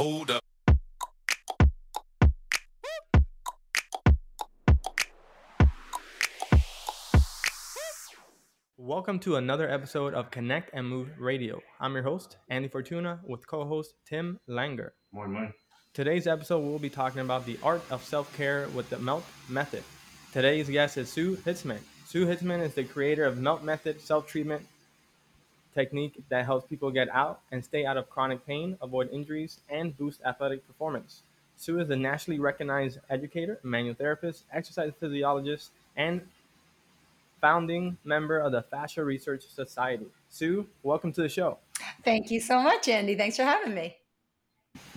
[0.00, 0.42] Hold up.
[8.78, 11.60] Welcome to another episode of Connect and Move Radio.
[11.80, 14.92] I'm your host, Andy Fortuna, with co host Tim Langer.
[15.12, 15.52] Morning, morning.
[15.92, 19.84] Today's episode, we'll be talking about the art of self care with the MELT method.
[20.32, 21.80] Today's guest is Sue Hitzmann.
[22.06, 24.66] Sue Hitzmann is the creator of MELT method self treatment
[25.74, 29.96] technique that helps people get out and stay out of chronic pain, avoid injuries, and
[29.96, 31.22] boost athletic performance.
[31.56, 36.22] Sue is a nationally recognized educator, manual therapist, exercise physiologist, and
[37.40, 40.06] founding member of the Fascia Research Society.
[40.30, 41.58] Sue, welcome to the show.
[42.04, 43.14] Thank you so much, Andy.
[43.14, 43.96] Thanks for having me.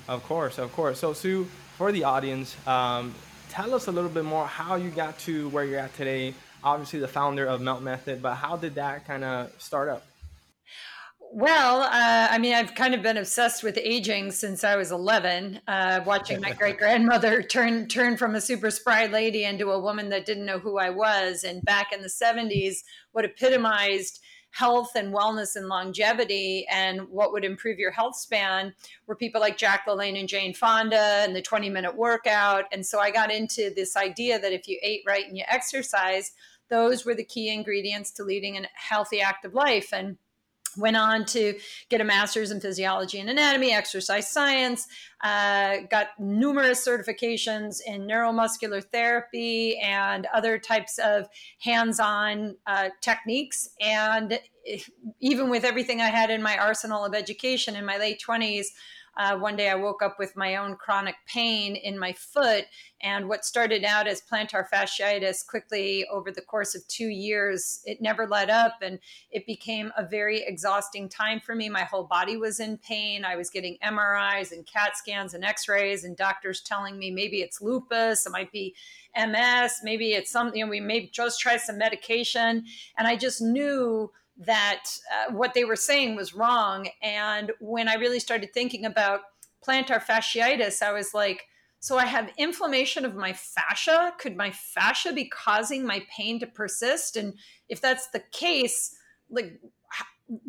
[0.07, 0.99] Of course, of course.
[0.99, 1.45] So, Sue,
[1.77, 3.13] for the audience, um,
[3.49, 6.33] tell us a little bit more how you got to where you're at today.
[6.63, 10.05] Obviously, the founder of Melt Method, but how did that kind of start up?
[11.35, 15.61] Well, uh, I mean, I've kind of been obsessed with aging since I was 11,
[15.67, 20.09] uh, watching my great grandmother turn turn from a super spry lady into a woman
[20.09, 21.43] that didn't know who I was.
[21.43, 24.19] And back in the 70s, what epitomized
[24.51, 28.71] health and wellness and longevity and what would improve your health span
[29.07, 32.65] were people like Jack LaLanne and Jane Fonda and the 20 minute workout.
[32.71, 36.33] And so I got into this idea that if you ate right and you exercise,
[36.69, 39.91] those were the key ingredients to leading a healthy, active life.
[39.91, 40.17] And
[40.77, 41.57] went on to
[41.89, 44.87] get a master's in physiology and anatomy exercise science
[45.23, 51.27] uh, got numerous certifications in neuromuscular therapy and other types of
[51.61, 53.69] hands-on uh, techniques.
[53.79, 54.37] And
[55.19, 58.67] even with everything i had in my arsenal of education in my late 20s
[59.15, 62.65] uh, one day I woke up with my own chronic pain in my foot.
[63.01, 68.01] And what started out as plantar fasciitis quickly over the course of two years, it
[68.01, 68.77] never let up.
[68.81, 68.99] And
[69.29, 71.69] it became a very exhausting time for me.
[71.69, 73.23] My whole body was in pain.
[73.25, 77.41] I was getting MRIs and CAT scans and x rays, and doctors telling me maybe
[77.41, 78.73] it's lupus, it might be
[79.15, 82.65] MS, maybe it's something, you know, we may just try some medication.
[82.97, 86.87] And I just knew that uh, what they were saying was wrong.
[87.01, 89.21] And when I really started thinking about
[89.65, 91.43] plantar fasciitis, I was like,
[91.79, 94.13] so I have inflammation of my fascia.
[94.17, 97.17] Could my fascia be causing my pain to persist?
[97.17, 97.33] And
[97.67, 98.95] if that's the case,
[99.29, 99.59] like,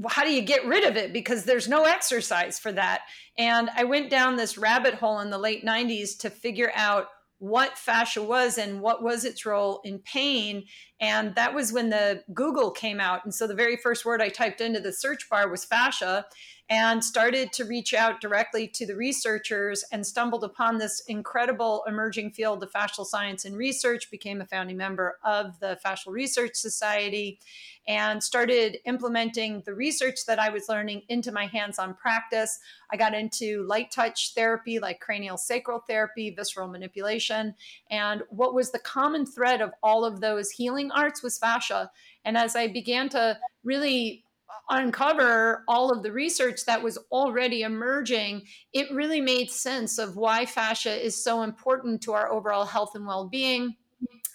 [0.09, 1.13] how do you get rid of it?
[1.13, 3.03] Because there's no exercise for that.
[3.37, 7.07] And I went down this rabbit hole in the late 90s to figure out
[7.39, 10.65] what fascia was and what was its role in pain.
[11.01, 13.25] And that was when the Google came out.
[13.25, 16.27] And so the very first word I typed into the search bar was fascia
[16.71, 22.31] and started to reach out directly to the researchers and stumbled upon this incredible emerging
[22.31, 27.39] field of fascial science and research, became a founding member of the Fascial Research Society,
[27.87, 32.59] and started implementing the research that I was learning into my hands on practice.
[32.91, 37.55] I got into light touch therapy like cranial sacral therapy, visceral manipulation.
[37.91, 41.91] And what was the common thread of all of those healing arts was fascia.
[42.25, 44.24] And as I began to really
[44.69, 50.47] uncover all of the research that was already emerging, it really made sense of why
[50.47, 53.77] fascia is so important to our overall health and well being.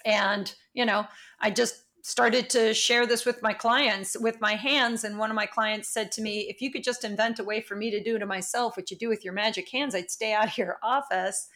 [0.06, 1.06] And, you know,
[1.40, 5.03] I just started to share this with my clients with my hands.
[5.03, 7.62] And one of my clients said to me, If you could just invent a way
[7.62, 10.34] for me to do to myself what you do with your magic hands, I'd stay
[10.34, 11.48] out of your office.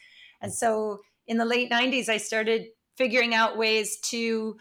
[0.42, 4.58] And so in the late 90s, I started figuring out ways to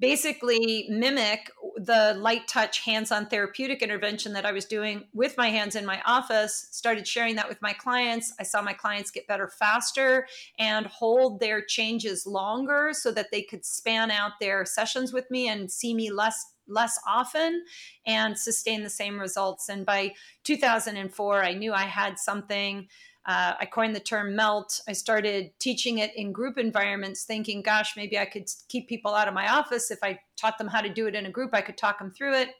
[0.00, 5.48] basically mimic the light touch hands on therapeutic intervention that I was doing with my
[5.48, 8.32] hands in my office, started sharing that with my clients.
[8.38, 10.26] I saw my clients get better faster
[10.58, 15.48] and hold their changes longer so that they could span out their sessions with me
[15.48, 17.62] and see me less less often
[18.06, 20.10] and sustain the same results and by
[20.44, 22.88] 2004 I knew I had something
[23.26, 24.80] uh, I coined the term melt.
[24.88, 29.28] I started teaching it in group environments, thinking, gosh, maybe I could keep people out
[29.28, 29.90] of my office.
[29.90, 32.10] If I taught them how to do it in a group, I could talk them
[32.10, 32.50] through it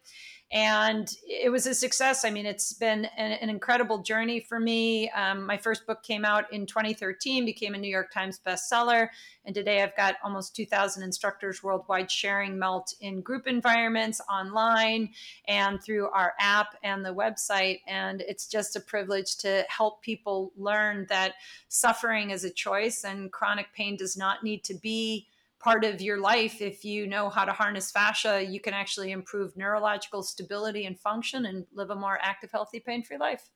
[0.55, 2.25] and it was a success.
[2.25, 5.11] I mean, it's been an, an incredible journey for me.
[5.11, 9.09] Um, my first book came out in 2013, became a New York Times bestseller,
[9.45, 15.11] and today I've got almost 2,000 instructors worldwide sharing Melt in group environments, online,
[15.49, 17.81] and through our app and the website.
[17.89, 21.35] And it's just a privilege to help people learn that
[21.67, 25.27] suffering is a choice, and chronic pain does not need to be
[25.65, 29.57] part of your life if you know how to harness fascia you can actually improve
[29.57, 33.49] neurological stability and function and live a more active healthy pain-free life.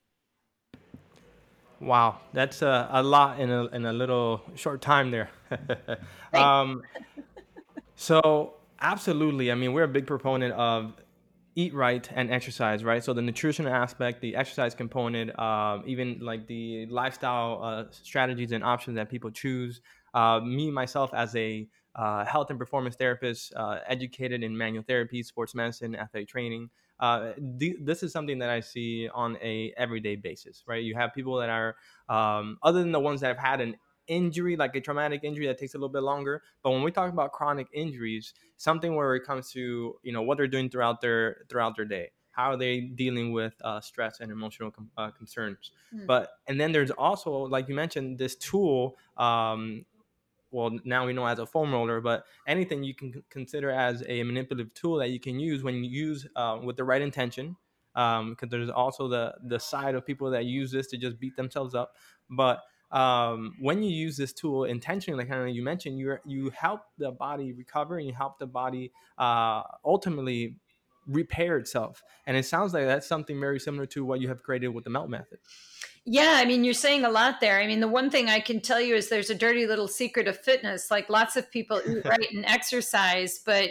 [1.79, 5.29] Wow that's a, a lot in a, in a little short time there.
[6.33, 6.83] Um,
[7.95, 10.93] so absolutely i mean we're a big proponent of
[11.55, 13.03] eat right and exercise right?
[13.03, 18.63] So the nutrition aspect the exercise component uh, even like the lifestyle uh, strategies and
[18.63, 19.81] options that people choose
[20.13, 25.23] uh, me myself as a uh, health and performance therapist uh, educated in manual therapy
[25.23, 26.69] sports medicine athletic training
[26.99, 31.13] uh, th- this is something that i see on a everyday basis right you have
[31.13, 31.75] people that are
[32.09, 33.75] um, other than the ones that have had an
[34.09, 36.41] injury, like a traumatic injury that takes a little bit longer.
[36.63, 40.37] But when we talk about chronic injuries, something where it comes to you know what
[40.37, 44.31] they're doing throughout their throughout their day, how are they dealing with uh, stress and
[44.31, 45.71] emotional com- uh, concerns.
[45.95, 46.07] Mm.
[46.07, 48.97] But and then there's also, like you mentioned, this tool.
[49.15, 49.85] Um,
[50.51, 54.23] well, now we know as a foam roller, but anything you can consider as a
[54.23, 57.55] manipulative tool that you can use when you use uh, with the right intention
[57.93, 61.35] because um, there's also the the side of people that use this to just beat
[61.35, 61.95] themselves up.
[62.29, 62.61] But
[62.91, 67.51] um, when you use this tool intentionally, like you mentioned, you you help the body
[67.53, 70.57] recover and you help the body uh, ultimately
[71.07, 72.03] repair itself.
[72.27, 74.89] And it sounds like that's something very similar to what you have created with the
[74.91, 75.39] melt method.
[76.05, 77.59] Yeah, I mean, you're saying a lot there.
[77.59, 80.27] I mean, the one thing I can tell you is there's a dirty little secret
[80.27, 80.89] of fitness.
[80.89, 83.69] Like lots of people eat right and exercise, but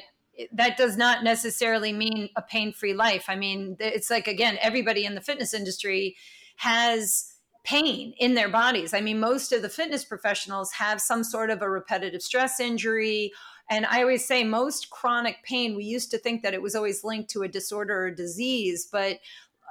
[0.52, 3.24] that does not necessarily mean a pain free life.
[3.28, 6.16] I mean, it's like, again, everybody in the fitness industry
[6.56, 7.32] has
[7.64, 8.94] pain in their bodies.
[8.94, 13.32] I mean, most of the fitness professionals have some sort of a repetitive stress injury.
[13.68, 17.04] And I always say most chronic pain, we used to think that it was always
[17.04, 19.18] linked to a disorder or disease, but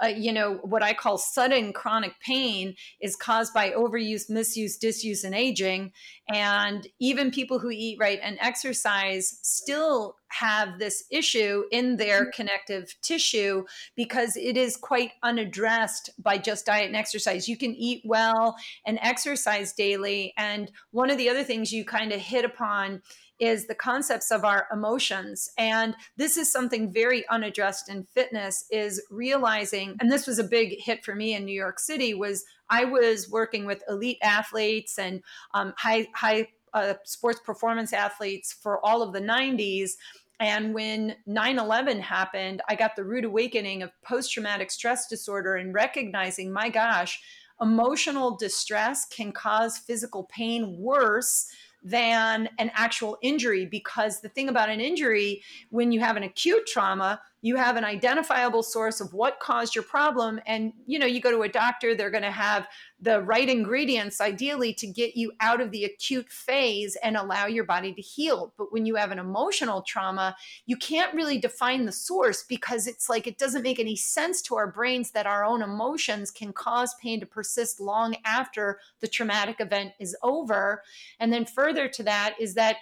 [0.03, 5.23] uh, you know, what I call sudden chronic pain is caused by overuse, misuse, disuse,
[5.23, 5.91] and aging.
[6.29, 12.31] And even people who eat right and exercise still have this issue in their mm-hmm.
[12.35, 13.63] connective tissue
[13.95, 17.47] because it is quite unaddressed by just diet and exercise.
[17.47, 18.55] You can eat well
[18.85, 20.33] and exercise daily.
[20.37, 23.01] And one of the other things you kind of hit upon
[23.39, 25.51] is the concepts of our emotions.
[25.57, 30.79] And this is something very unaddressed in fitness is realizing and this was a big
[30.79, 35.21] hit for me in new york city was i was working with elite athletes and
[35.53, 39.91] um, high high uh, sports performance athletes for all of the 90s
[40.39, 45.55] and when 9 11 happened, I got the rude awakening of post traumatic stress disorder
[45.55, 47.19] and recognizing, my gosh,
[47.59, 51.47] emotional distress can cause physical pain worse
[51.83, 56.65] than an actual injury because the thing about an injury when you have an acute
[56.65, 60.39] trauma you have an identifiable source of what caused your problem.
[60.45, 62.67] And you know you go to a doctor they're going to have
[62.99, 67.63] the right ingredients ideally to get you out of the acute phase and allow your
[67.63, 68.53] body to heal.
[68.57, 70.35] But when you have an emotional trauma
[70.65, 74.55] you can't really define the source because it's like it doesn't make any sense to
[74.55, 79.57] our brains that our own emotions can cause pain to persist long after the traumatic
[79.59, 80.81] event is over.
[81.19, 82.77] And then further to that is that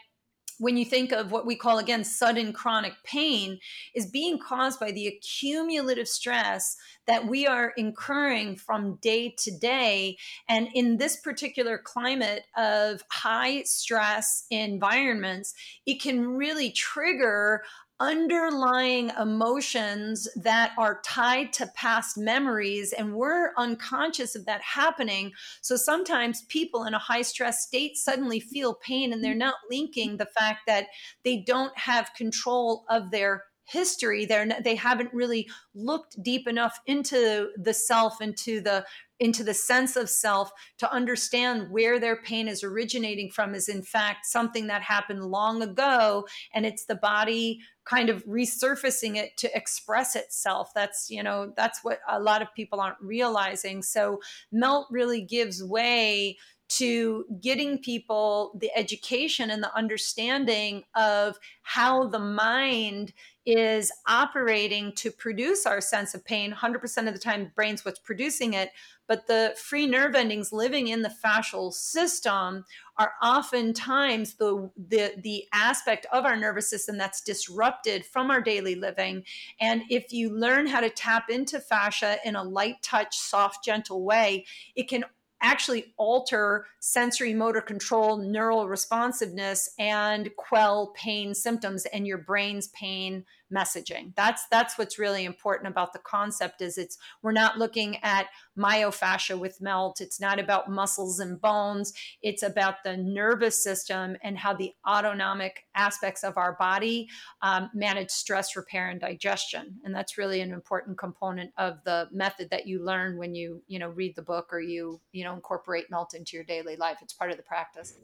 [0.57, 3.59] when you think of what we call again sudden chronic pain
[3.93, 10.17] is being caused by the accumulative stress that we are incurring from day to day.
[10.47, 15.53] And in this particular climate of high stress environments
[15.85, 17.63] it can really trigger
[17.99, 25.31] underlying emotions that are tied to past memories and we're unconscious of that happening.
[25.61, 29.39] So sometimes people in a high stress state suddenly feel pain and they're mm-hmm.
[29.39, 30.87] not linking the fact that
[31.23, 36.79] they don't have control of their history they're not, they haven't really looked deep enough
[36.85, 38.85] into the self into the
[39.19, 43.81] into the sense of self to understand where their pain is originating from is in
[43.81, 49.55] fact something that happened long ago and it's the body kind of resurfacing it to
[49.55, 50.71] express itself.
[50.75, 53.81] That's you know that's what a lot of people aren't realizing.
[53.81, 54.19] So
[54.51, 62.19] melt really gives way to getting people the education and the understanding of how the
[62.19, 63.13] mind
[63.45, 66.51] is operating to produce our sense of pain.
[66.51, 68.71] 100% of the time brain's what's producing it
[69.07, 72.65] but the free nerve endings living in the fascial system
[72.97, 78.75] are oftentimes the, the the aspect of our nervous system that's disrupted from our daily
[78.75, 79.23] living.
[79.59, 84.03] And if you learn how to tap into fascia in a light touch soft gentle
[84.03, 85.03] way it can
[85.45, 93.23] actually alter sensory motor control, neural responsiveness, and quell pain symptoms and your brain's pain
[93.55, 94.13] messaging.
[94.15, 99.37] That's that's what's really important about the concept is it's we're not looking at myofascia
[99.39, 100.01] with melt.
[100.01, 101.93] It's not about muscles and bones.
[102.21, 107.07] It's about the nervous system and how the autonomic aspects of our body
[107.41, 109.79] um, manage stress, repair, and digestion.
[109.83, 113.79] And that's really an important component of the method that you learn when you you
[113.79, 116.97] know read the book or you you know incorporate melt into your daily life.
[117.01, 117.95] It's part of the practice.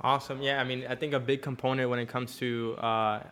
[0.00, 0.40] Awesome.
[0.42, 3.22] Yeah, I mean, I think a big component when it comes to uh,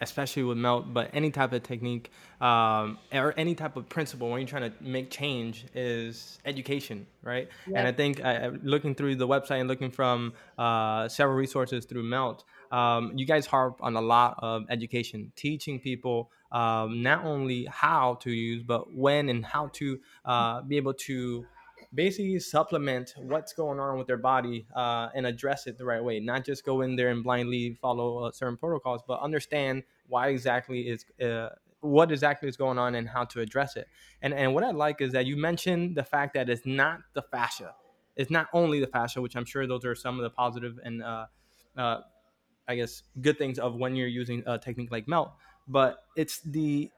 [0.00, 2.10] especially with melt, but any type of technique
[2.40, 7.48] um, or any type of principle when you're trying to make change is education, right?
[7.66, 7.76] Yep.
[7.76, 12.02] And I think uh, looking through the website and looking from uh, several resources through
[12.02, 17.66] Melt, um, you guys harp on a lot of education, teaching people um, not only
[17.70, 21.46] how to use, but when and how to uh, be able to
[21.94, 26.20] basically supplement what's going on with their body uh, and address it the right way.
[26.20, 30.88] Not just go in there and blindly follow uh, certain protocols, but understand why exactly
[30.88, 31.50] is uh,
[31.80, 33.88] what exactly is going on and how to address it.
[34.22, 37.22] And and what I like is that you mentioned the fact that it's not the
[37.22, 37.74] fascia.
[38.16, 41.02] It's not only the fascia, which I'm sure those are some of the positive and
[41.02, 41.26] uh,
[41.76, 42.00] uh,
[42.68, 45.32] I guess good things of when you're using a technique like melt,
[45.68, 46.90] but it's the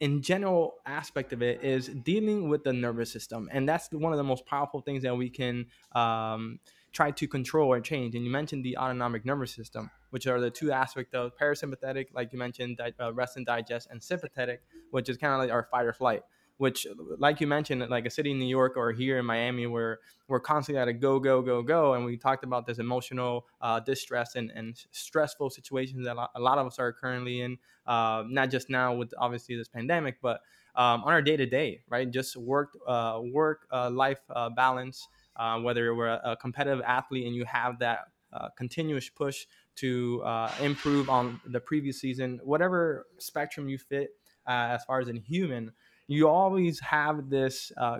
[0.00, 4.16] in general aspect of it is dealing with the nervous system and that's one of
[4.16, 6.58] the most powerful things that we can um,
[6.92, 8.14] try to control or change.
[8.14, 12.32] And you mentioned the autonomic nervous system which are the two aspects of parasympathetic like
[12.32, 15.64] you mentioned di- uh, rest and digest and sympathetic which is kind of like our
[15.70, 16.22] fight or flight
[16.60, 16.86] which
[17.18, 19.98] like you mentioned like a city in new york or here in miami where
[20.28, 23.80] we're constantly at a go go go go and we talked about this emotional uh,
[23.80, 28.50] distress and, and stressful situations that a lot of us are currently in uh, not
[28.50, 30.40] just now with obviously this pandemic but
[30.76, 32.10] um, on our day to day right?
[32.10, 37.26] Just work uh, work uh, life uh, balance uh, whether we're a, a, competitive athlete
[37.26, 38.00] and you have that
[38.56, 40.22] continuous push to
[40.60, 44.10] improve on the previous season whatever spectrum you fit
[44.46, 45.72] as far as in human
[46.10, 47.98] you always have this uh,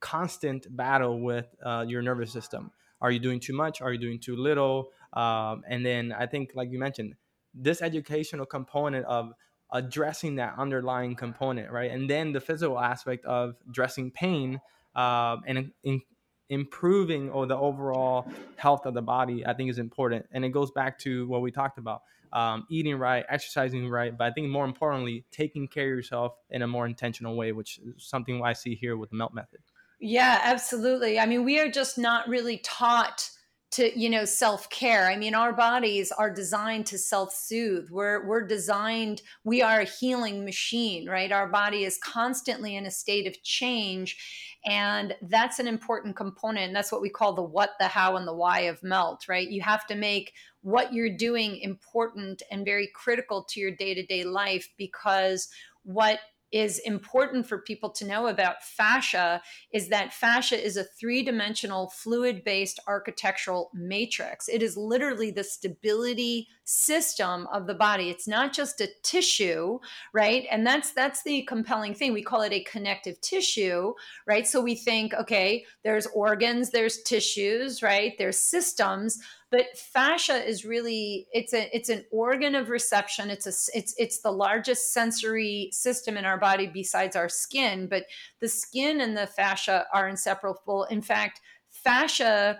[0.00, 2.70] constant battle with uh, your nervous system.
[3.00, 3.80] Are you doing too much?
[3.82, 4.90] Are you doing too little?
[5.12, 7.14] Um, and then I think, like you mentioned,
[7.52, 9.32] this educational component of
[9.72, 11.90] addressing that underlying component, right?
[11.90, 14.60] And then the physical aspect of addressing pain
[14.94, 16.00] um, and in,
[16.48, 20.26] improving or the overall health of the body, I think is important.
[20.30, 24.24] And it goes back to what we talked about um, eating right, exercising right, but
[24.24, 28.04] I think more importantly, taking care of yourself in a more intentional way, which is
[28.04, 29.60] something I see here with the melt method.
[30.00, 31.20] Yeah, absolutely.
[31.20, 33.30] I mean, we are just not really taught
[33.72, 35.08] to you know self-care.
[35.08, 37.88] I mean our bodies are designed to self-soothe.
[37.90, 41.32] We're we're designed we are a healing machine right?
[41.32, 46.66] Our body is constantly in a state of change and that's an important component.
[46.66, 49.48] And that's what we call the what the how and the why of melt right?
[49.48, 54.68] You have to make what you're doing important and very critical to your day-to-day life
[54.78, 55.48] because
[55.84, 56.20] what
[56.52, 59.40] is important for people to know about fascia
[59.72, 64.48] is that fascia is a three dimensional fluid based architectural matrix.
[64.48, 68.10] It is literally the stability system of the body.
[68.10, 69.78] It's not just a tissue,
[70.12, 70.46] right?
[70.50, 72.12] And that's that's the compelling thing.
[72.12, 73.94] We call it a connective tissue,
[74.26, 74.46] right?
[74.46, 78.14] So we think, okay, there's organs, there's tissues, right?
[78.18, 79.18] There's systems,
[79.52, 84.20] but fascia is really it's a it's an organ of reception it's a it's it's
[84.20, 88.06] the largest sensory system in our body besides our skin but
[88.40, 91.40] the skin and the fascia are inseparable in fact
[91.70, 92.58] fascia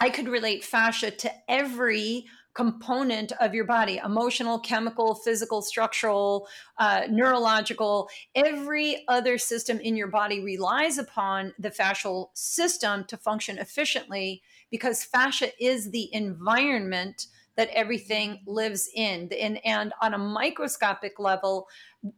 [0.00, 2.24] i could relate fascia to every
[2.58, 6.48] component of your body emotional chemical physical structural
[6.78, 13.58] uh, neurological every other system in your body relies upon the fascial system to function
[13.58, 19.28] efficiently because fascia is the environment that everything lives in.
[19.38, 21.66] And, and on a microscopic level,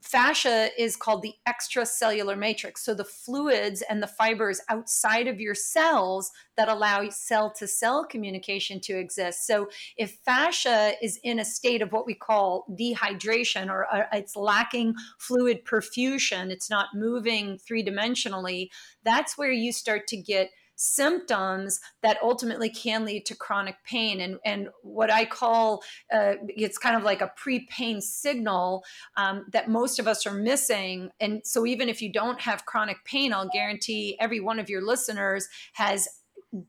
[0.03, 2.85] fascia is called the extracellular matrix.
[2.85, 8.05] So the fluids and the fibers outside of your cells that allow cell to cell
[8.05, 9.47] communication to exist.
[9.47, 14.37] So if fascia is in a state of what we call dehydration or uh, it's
[14.37, 18.69] lacking fluid perfusion, it's not moving three dimensionally,
[19.05, 24.19] that's where you start to get symptoms that ultimately can lead to chronic pain.
[24.21, 25.83] And and what i call
[26.13, 28.83] uh, it's kind of like a pre-pain signal
[29.19, 31.11] um, that most of us are missing.
[31.21, 34.81] And so even if you don't have chronic pain i'll guarantee every one of your
[34.81, 36.09] listeners has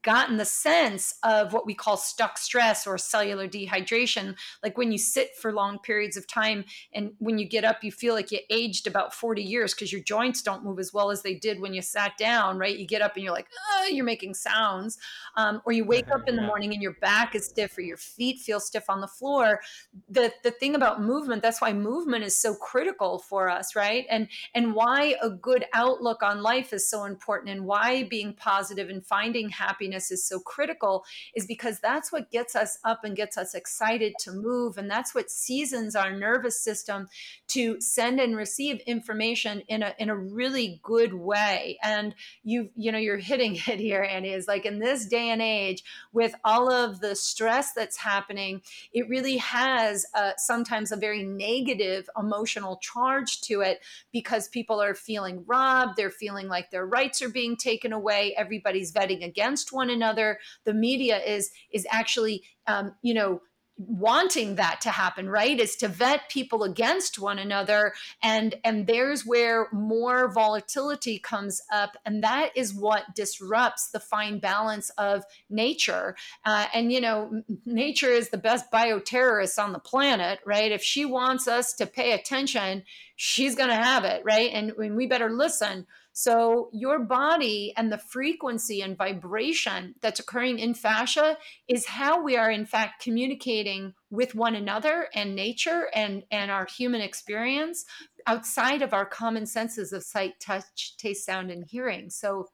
[0.04, 4.36] gotten the sense of what we call stuck stress or cellular dehydration.
[4.62, 7.92] Like when you sit for long periods of time and when you get up you
[7.92, 11.24] feel like you aged about 40 years because your joints don't move as well as
[11.24, 12.78] they did when you sat down right?
[12.78, 15.00] You get up and you're like oh, you're making sounds.
[15.36, 17.98] Um, or you wake up in the morning and your back is stiff or your
[17.98, 19.62] feet feel stiff on the floor.
[20.10, 24.06] The the thing about movement that's why movement is so critical for us right?
[24.12, 28.90] And and why a good outlook on life is so important and why being positive
[28.90, 33.16] and finding happiness happiness is so critical is because that's what gets us up and
[33.16, 34.78] gets us excited to move.
[34.78, 37.08] And that's what seasons our nervous system
[37.50, 41.78] to send and receive information in a, in a really good way.
[41.82, 42.14] And
[42.44, 45.84] you, you know, you're hitting it here, Andy, is like in this day and age
[46.12, 48.62] with all of the stress that's happening,
[48.94, 50.06] it really has
[50.38, 53.80] sometimes a very negative emotional charge to it
[54.12, 55.96] because people are feeling robbed.
[55.96, 58.34] They're feeling like their rights are being taken away.
[58.36, 60.40] Everybody's vetting against one another.
[60.66, 63.42] The media is is actually, um, you know,
[63.88, 65.60] wanting that to happen right?
[65.60, 67.94] Is to vet people against one another.
[68.22, 74.40] And and there's where more volatility comes up and that is what disrupts the fine
[74.40, 76.16] balance of nature.
[76.46, 80.72] Uh, and you know nature is the best bioterrorist on the planet right?
[80.72, 82.84] If she wants us to pay attention
[83.16, 84.52] she's going to have it right?
[84.54, 90.60] And, and we better listen so, your body and the frequency and vibration that's occurring
[90.60, 91.38] in fascia
[91.70, 96.66] is how we are, in fact, communicating with one another and nature and, and our
[96.66, 97.86] human experience
[98.28, 102.10] outside of our common senses of sight, touch, taste, sound, and hearing.
[102.10, 102.50] So,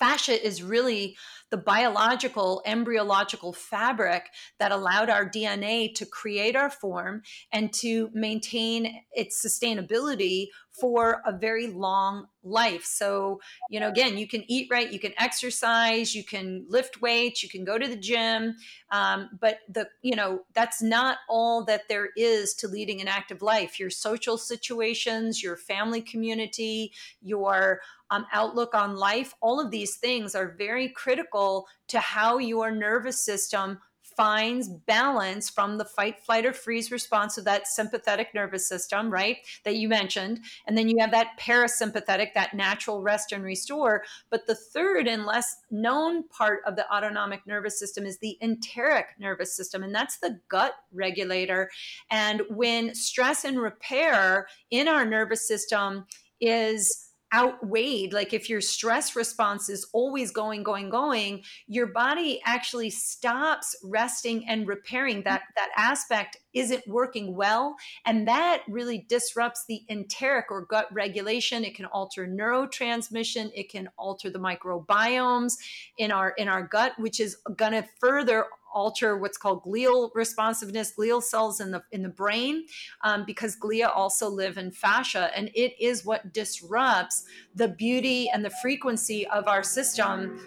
[0.00, 1.16] fascia is really
[1.50, 4.24] the biological embryological fabric
[4.58, 11.32] that allowed our DNA to create our form and to maintain its sustainability for a
[11.32, 12.84] very long life.
[12.84, 17.42] So, you know, again, you can eat right, you can exercise, you can lift weights,
[17.42, 18.56] you can go to the gym,
[18.90, 23.42] um, but the you know that's not all that there is to leading an active
[23.42, 23.78] life.
[23.78, 30.34] Your social situations, your family community, your um, outlook on life, all of these things
[30.34, 33.78] are very critical to how your nervous system
[34.20, 39.38] finds balance from the fight, flight, or freeze response of that sympathetic nervous system, right?
[39.64, 40.40] That you mentioned.
[40.66, 44.04] And then you have that parasympathetic, that natural rest and restore.
[44.28, 49.06] But the third and less known part of the autonomic nervous system is the enteric
[49.18, 51.70] nervous system, and that's the gut regulator.
[52.10, 56.04] And when stress and repair in our nervous system
[56.42, 62.90] is outweighed like if your stress response is always going going going your body actually
[62.90, 69.82] stops resting and repairing that that aspect isn't working well and that really disrupts the
[69.88, 75.56] enteric or gut regulation it can alter neurotransmission it can alter the microbiomes
[75.98, 80.92] in our in our gut which is going to further alter what's called glial responsiveness,
[80.96, 82.66] glial cells in the in the brain,
[83.02, 88.44] um, because glia also live in fascia, and it is what disrupts the beauty and
[88.44, 90.40] the frequency of our system.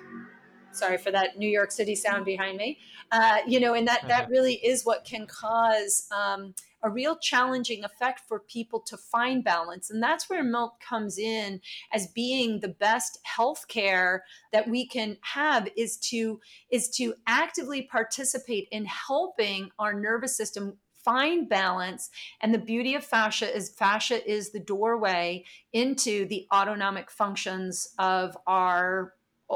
[0.72, 2.80] Sorry for that New York City sound behind me.
[3.14, 6.08] Uh, you know, and that that really is what can cause.
[6.12, 9.90] Um, a real challenging effect for people to find balance.
[9.90, 11.62] And that's where melt comes in
[11.94, 14.20] as being the best healthcare
[14.52, 20.78] that we can have is to is to actively participate in helping our nervous system
[21.04, 22.10] find balance
[22.42, 28.38] and the beauty of fascia is fascia is the doorway into the autonomic functions of
[28.48, 29.14] our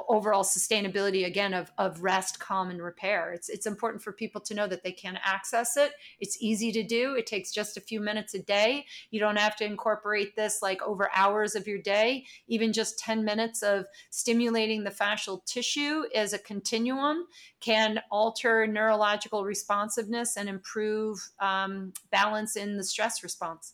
[0.08, 3.32] overall sustainability again of, of rest calm and repair.
[3.32, 5.94] It's it's important for people to know that they can access it.
[6.20, 7.16] It's easy to do.
[7.16, 8.86] It takes just a few minutes a day.
[9.12, 12.26] You don't have to incorporate this like over hours of your day.
[12.48, 17.26] Even just 10 minutes of stimulating the fascial tissue as a continuum
[17.60, 23.74] can alter neurological responsiveness and improve um, balance in the stress response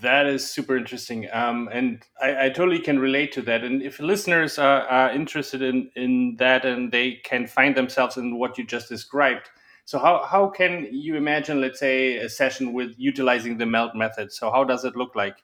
[0.00, 3.64] that is super interesting, um, and I, I, totally can relate to that.
[3.64, 8.38] And if listeners are, are, interested in in that and they can find themselves in
[8.38, 9.48] what you just described,
[9.84, 14.32] so how how can you imagine, let's say, a session with utilizing the melt method?
[14.32, 15.36] So how does it look like?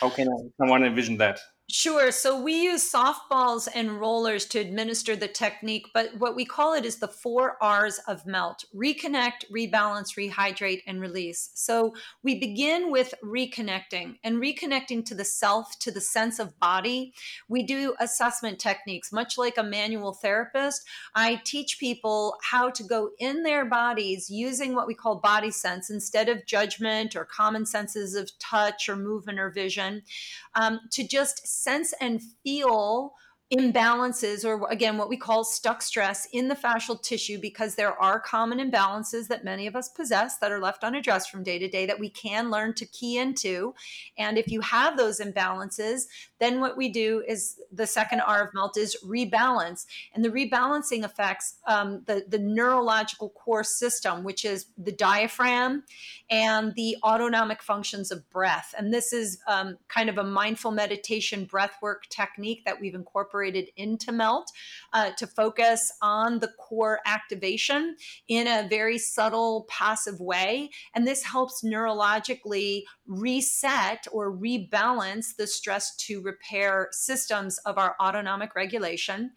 [0.00, 0.26] How can
[0.58, 1.40] someone envision that?
[1.74, 2.12] Sure.
[2.12, 6.84] So we use softballs and rollers to administer the technique, but what we call it
[6.84, 11.48] is the four R's of melt reconnect, rebalance, rehydrate, and release.
[11.54, 17.14] So we begin with reconnecting and reconnecting to the self, to the sense of body.
[17.48, 20.86] We do assessment techniques, much like a manual therapist.
[21.14, 25.88] I teach people how to go in their bodies using what we call body sense
[25.88, 30.02] instead of judgment or common senses of touch or movement or vision
[30.54, 33.14] um, to just sense and feel
[33.52, 38.18] imbalances or again what we call stuck stress in the fascial tissue because there are
[38.18, 41.84] common imbalances that many of us possess that are left unaddressed from day to day
[41.84, 43.74] that we can learn to key into
[44.16, 46.06] and if you have those imbalances
[46.42, 49.86] then what we do is the second R of melt is rebalance.
[50.12, 55.84] And the rebalancing affects um, the, the neurological core system, which is the diaphragm
[56.28, 58.74] and the autonomic functions of breath.
[58.76, 63.41] And this is um, kind of a mindful meditation breath work technique that we've incorporated
[63.44, 64.50] into melt
[64.92, 67.96] uh, to focus on the core activation
[68.28, 70.70] in a very subtle, passive way.
[70.94, 78.54] And this helps neurologically reset or rebalance the stress to repair systems of our autonomic
[78.54, 79.32] regulation.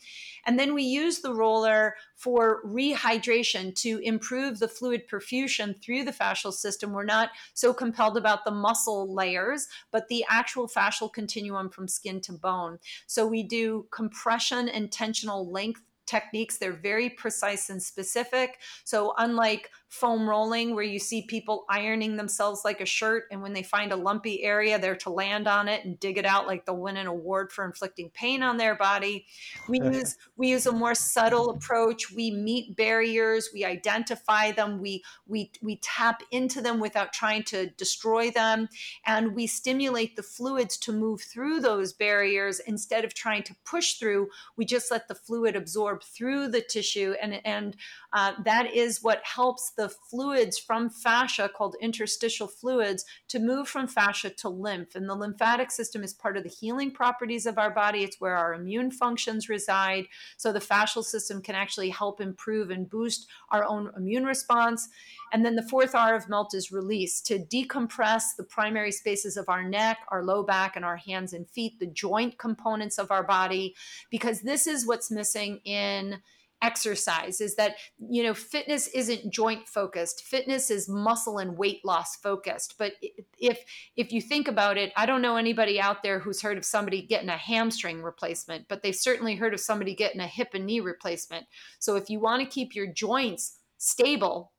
[0.45, 6.11] And then we use the roller for rehydration to improve the fluid perfusion through the
[6.11, 6.93] fascial system.
[6.93, 12.21] We're not so compelled about the muscle layers, but the actual fascial continuum from skin
[12.21, 12.79] to bone.
[13.07, 16.57] So we do compression and tensional length techniques.
[16.57, 18.59] They're very precise and specific.
[18.83, 23.53] So, unlike foam rolling where you see people ironing themselves like a shirt and when
[23.53, 26.65] they find a lumpy area they're to land on it and dig it out like
[26.65, 29.25] they'll win an award for inflicting pain on their body.
[29.69, 32.11] We use we use a more subtle approach.
[32.11, 33.49] We meet barriers.
[33.53, 34.81] We identify them.
[34.81, 38.67] We we we tap into them without trying to destroy them.
[39.05, 43.93] And we stimulate the fluids to move through those barriers instead of trying to push
[43.93, 44.27] through.
[44.57, 47.77] We just let the fluid absorb through the tissue and and
[48.13, 53.87] uh, that is what helps the fluids from fascia called interstitial fluids to move from
[53.87, 54.95] fascia to lymph.
[54.95, 58.03] And the lymphatic system is part of the healing properties of our body.
[58.03, 60.05] It's where our immune functions reside.
[60.37, 64.89] So the fascial system can actually help improve and boost our own immune response.
[65.33, 69.49] And then the fourth R of melt is release to decompress the primary spaces of
[69.49, 73.23] our neck, our low back, and our hands and feet, the joint components of our
[73.23, 73.75] body,
[74.09, 76.21] because this is what's missing in
[76.65, 80.23] exercise is that you know fitness isn't joint focused.
[80.23, 82.75] Fitness is muscle and weight loss focused.
[82.79, 82.93] But
[83.39, 83.59] if
[83.95, 87.01] if you think about it i don't know anybody out there who's heard of somebody
[87.01, 90.79] getting a hamstring replacement but they've certainly heard of somebody getting a hip and knee
[90.79, 91.45] replacement.
[91.79, 94.51] So if you want to keep your joints stable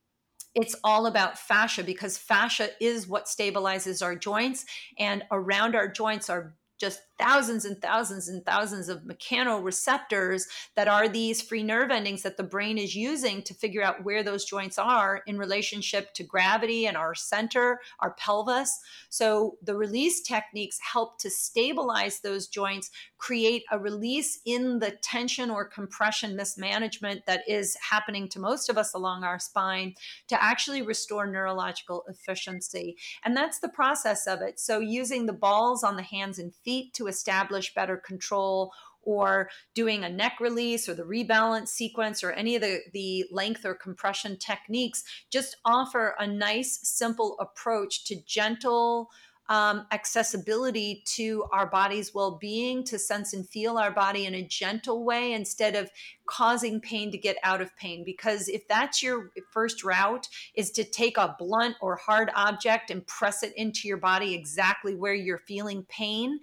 [0.54, 4.64] it's all about fascia because fascia is what stabilizes our joints
[4.98, 11.08] and around our joints are just thousands and thousands and thousands of mechanoreceptors that are
[11.08, 14.78] these free nerve endings that the brain is using to figure out where those joints
[14.78, 18.78] are in relationship to gravity and our center, our pelvis.
[19.08, 25.50] So the release techniques help to stabilize those joints, create a release in the tension
[25.50, 29.94] or compression mismanagement that is happening to most of us along our spine
[30.28, 32.96] to actually restore neurological efficiency.
[33.24, 34.60] And that's the process of it.
[34.60, 40.04] So using the balls on the hands and feet to establish better control or doing
[40.04, 44.36] a neck release or the rebalance sequence or any of the, the length or compression
[44.36, 49.08] techniques just offer a nice simple approach to gentle
[49.48, 55.04] um, accessibility to our body's well-being to sense and feel our body in a gentle
[55.04, 55.90] way instead of
[56.26, 58.02] causing pain to get out of pain.
[58.04, 63.06] Because if that's your first route is to take a blunt or hard object and
[63.06, 66.40] press it into your body exactly where you're feeling pain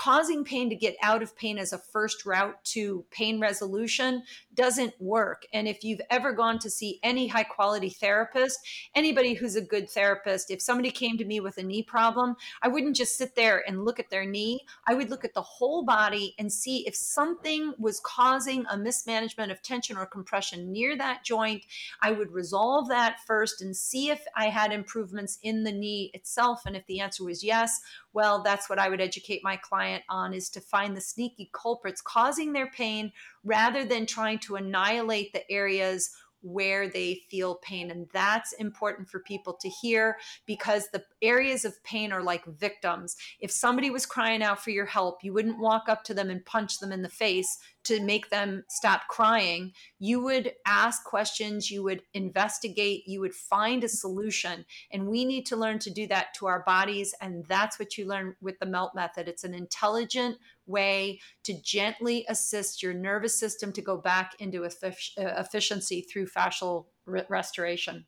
[0.00, 4.22] causing pain to get out of pain as a first route to pain resolution
[4.54, 5.44] doesn't work.
[5.52, 8.60] And if you've ever gone to see any high quality therapist,
[8.94, 12.68] anybody who's a good therapist, if somebody came to me with a knee problem, I
[12.68, 14.60] wouldn't just sit there and look at their knee.
[14.88, 19.52] I would look at the whole body and see if something was causing a mismanagement
[19.52, 21.62] of tension or compression near that joint.
[22.02, 26.62] I would resolve that first and see if I had improvements in the knee itself.
[26.64, 27.80] And if the answer was yes,
[28.14, 32.00] well, that's what I would educate my client on is to find the sneaky culprits
[32.00, 33.12] causing their pain
[33.44, 36.10] rather than trying to annihilate the areas
[36.42, 37.90] where they feel pain.
[37.90, 43.16] And that's important for people to hear because the areas of pain are like victims.
[43.40, 46.44] If somebody was crying out for your help, you wouldn't walk up to them and
[46.44, 49.72] punch them in the face to make them stop crying.
[49.98, 54.64] You would ask questions, you would investigate, you would find a solution.
[54.92, 57.14] And we need to learn to do that to our bodies.
[57.20, 59.28] And that's what you learn with the MELT method.
[59.28, 66.02] It's an intelligent way to gently assist your nervous system to go back into efficiency
[66.02, 68.06] through fascial re- restoration.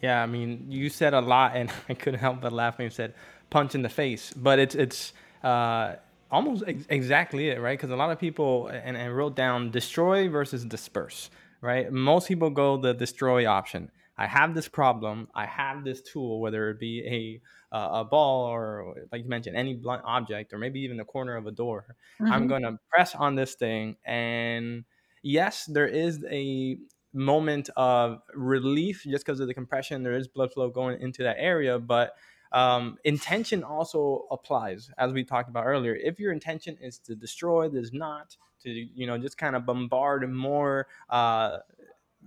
[0.00, 2.90] Yeah, I mean, you said a lot, and I couldn't help but laugh when you
[2.90, 3.14] said
[3.50, 4.32] punch in the face.
[4.34, 5.12] But it's it's
[5.44, 5.96] uh,
[6.32, 7.78] almost ex- exactly it, right?
[7.78, 11.92] Because a lot of people and, and wrote down destroy versus disperse, right?
[11.92, 13.90] Most people go the destroy option.
[14.18, 15.28] I have this problem.
[15.34, 17.40] I have this tool, whether it be
[17.72, 21.04] a uh, a ball or, like you mentioned, any blunt object, or maybe even the
[21.04, 21.96] corner of a door.
[22.20, 22.32] Mm-hmm.
[22.32, 24.84] I'm going to press on this thing, and
[25.22, 26.78] yes, there is a
[27.14, 30.02] moment of relief just because of the compression.
[30.02, 32.14] There is blood flow going into that area, but
[32.52, 37.68] um, intention also applies as we talked about earlier if your intention is to destroy
[37.68, 41.58] there's not to you know just kind of bombard more uh,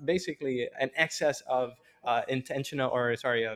[0.03, 3.55] basically an excess of uh, intentional or sorry uh,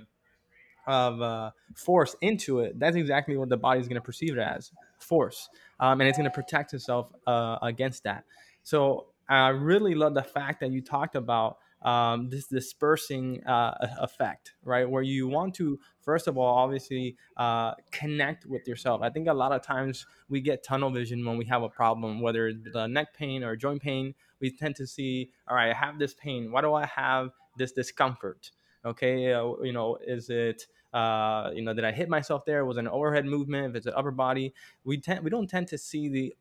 [0.88, 4.40] of uh, force into it, that's exactly what the body is going to perceive it
[4.40, 8.24] as force, um, and it's going to protect itself uh, against that.
[8.64, 14.54] So I really love the fact that you talked about um, this dispersing uh, effect,
[14.64, 14.90] right?
[14.90, 19.02] Where you want to, first of all, obviously uh, connect with yourself.
[19.02, 22.22] I think a lot of times we get tunnel vision when we have a problem,
[22.22, 24.14] whether it's the neck pain or joint pain.
[24.40, 26.52] We tend to see, all right, I have this pain.
[26.52, 28.52] Why do I have this discomfort?
[28.86, 32.66] Okay, uh, you know, is it uh, you know, did I hit myself there?
[32.66, 33.70] Was an overhead movement?
[33.70, 36.36] If it's an upper body, we tend we don't tend to see the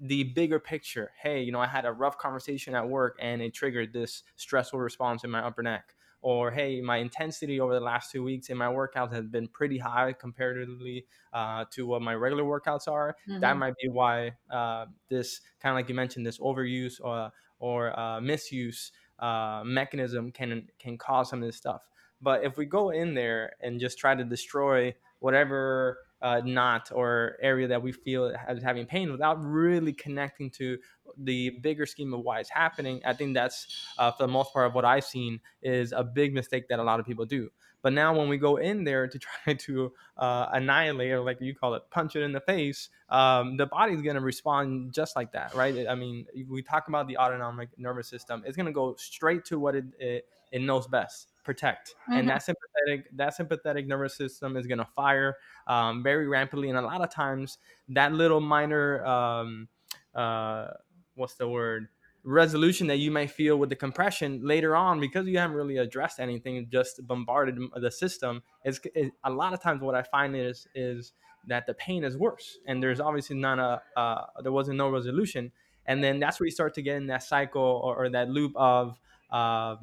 [0.00, 1.10] the bigger picture.
[1.20, 4.78] Hey, you know, I had a rough conversation at work and it triggered this stressful
[4.78, 5.94] response in my upper neck.
[6.20, 9.78] Or hey, my intensity over the last two weeks in my workouts has been pretty
[9.78, 13.16] high comparatively uh, to what my regular workouts are.
[13.28, 13.40] Mm-hmm.
[13.40, 17.30] That might be why uh, this kind of like you mentioned, this overuse or
[17.60, 21.82] or uh, misuse uh, mechanism can can cause some of this stuff.
[22.20, 27.36] But if we go in there and just try to destroy whatever uh, knot or
[27.40, 30.78] area that we feel is having pain without really connecting to
[31.16, 33.66] the bigger scheme of why it's happening, I think that's
[33.98, 36.82] uh, for the most part of what I've seen is a big mistake that a
[36.82, 37.50] lot of people do.
[37.80, 41.54] But now when we go in there to try to uh, annihilate or like you
[41.54, 45.32] call it, punch it in the face, um, the body's going to respond just like
[45.32, 45.86] that, right?
[45.88, 48.42] I mean, we talk about the autonomic nervous system.
[48.46, 52.18] It's going to go straight to what it, it, it knows best protect mm-hmm.
[52.18, 55.34] and that sympathetic that sympathetic nervous system is going to fire
[55.66, 57.56] um, very rapidly and a lot of times
[57.88, 59.66] that little minor um,
[60.14, 60.66] uh,
[61.14, 61.88] what's the word
[62.22, 66.20] resolution that you may feel with the compression later on because you haven't really addressed
[66.20, 68.78] anything just bombarded the system is
[69.24, 71.14] a lot of times what i find is is
[71.46, 75.50] that the pain is worse and there's obviously not a uh, there wasn't no resolution
[75.86, 78.52] and then that's where you start to get in that cycle or, or that loop
[78.54, 78.98] of
[79.30, 79.76] uh,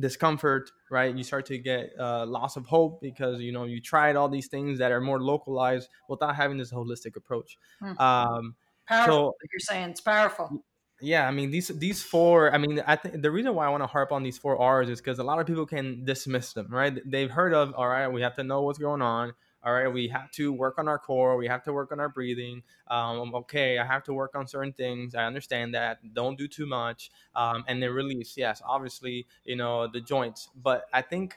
[0.00, 1.14] discomfort right?
[1.14, 4.46] You start to get uh, loss of hope because you know you tried all these
[4.46, 7.58] things that are more localized without having this holistic approach.
[7.80, 7.98] Hmm.
[7.98, 8.54] um,
[8.86, 10.64] powerful so, you're saying it's powerful.
[11.00, 13.82] Yeah i mean these these four i mean i think the reason why i want
[13.82, 16.68] to harp on these four r's is because a lot of people can dismiss them
[16.70, 16.96] right?
[17.04, 20.08] They've heard of all right we have to know what's going on all right we
[20.08, 23.78] have to work on our core we have to work on our breathing um, okay
[23.78, 27.64] i have to work on certain things i understand that don't do too much um,
[27.68, 31.36] and then release yes obviously you know the joints but i think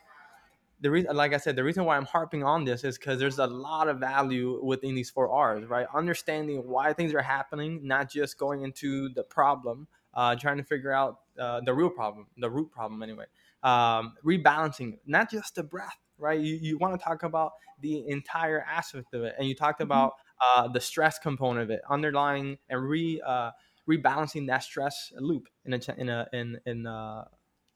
[0.81, 3.39] the reason like i said the reason why i'm harping on this is because there's
[3.39, 5.87] a lot of value within these four r's right?
[5.93, 10.91] Understanding why things are happening not just going into the problem uh, trying to figure
[10.91, 13.25] out uh, the real problem the root problem anyway
[13.63, 16.39] um, rebalancing not just the breath right?
[16.39, 17.51] You, you want to talk about
[17.81, 19.35] the entire aspect of it.
[19.37, 19.91] And you talked mm-hmm.
[19.91, 23.51] about uh, the stress component of it, underlying and re uh,
[23.89, 27.25] rebalancing that stress loop in a in a in in uh,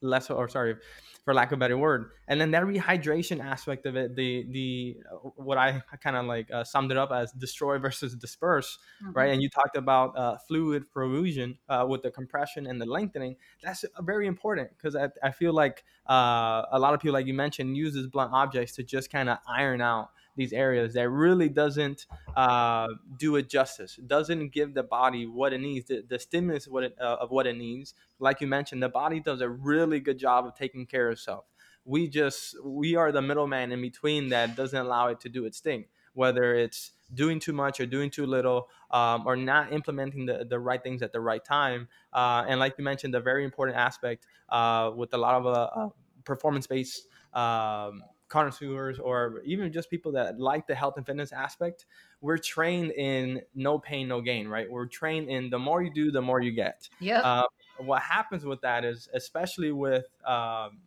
[0.02, 0.76] less or sorry
[1.24, 2.12] for lack of a better word.
[2.28, 4.98] And then that rehydration aspect of it the the
[5.36, 9.14] what i kind of like uh, summed it up as destroy versus disperse mm-hmm.
[9.14, 13.36] right and you talked about uh, fluid perfusion uh, with the compression and the lengthening.
[13.64, 17.34] That's very important because I, I feel like uh, a lot of people like you
[17.34, 21.50] mentioned use these blunt objects to just kind of iron out these areas that really
[21.50, 26.68] doesn't uh, do it justice doesn't give the body what it needs the, the stimulus
[26.68, 27.94] what it, uh, of what it needs.
[28.20, 31.46] Like you mentioned the body does a really good job of taking care of itself.
[31.86, 35.60] We just we are the middleman in between that doesn't allow it to do its
[35.60, 40.46] thing whether it's doing too much or doing too little um, or not implementing the,
[40.50, 41.88] the right things at the right time.
[42.14, 45.90] Uh, and like you mentioned the very important aspect uh, with a lot of uh,
[46.24, 51.86] performance based um, connoisseurs or even just people that like the health and fitness aspect,
[52.22, 54.72] we're trained in no pain, no gain, right?
[54.72, 56.88] We're trained in the more you do, the more you get.
[57.02, 57.20] Yeah.
[57.20, 57.44] Uh,
[57.78, 60.80] what happens with that is, especially with, um,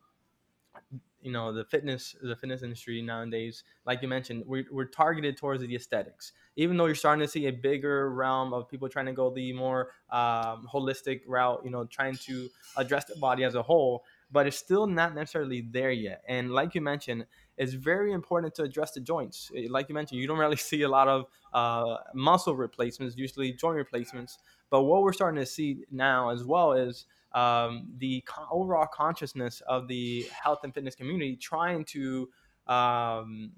[1.20, 5.62] you know, the fitness, the fitness industry nowadays, like you mentioned, we, we're targeted towards
[5.62, 6.32] the aesthetics.
[6.56, 9.52] Even though you're starting to see a bigger realm of people trying to go the
[9.52, 14.48] more um, holistic route, you know, trying to address the body as a whole, but
[14.48, 16.24] it's still not necessarily there yet.
[16.26, 17.24] And like you mentioned,
[17.56, 19.48] it's very important to address the joints.
[19.56, 23.52] Eh, like you mentioned, you don't really see a lot of uh, muscle replacements, usually
[23.52, 24.38] joint replacements.
[24.70, 29.86] But what we're starting to see now as well is um, the overall consciousness of
[29.86, 32.28] the health and fitness community trying to
[32.66, 33.52] um,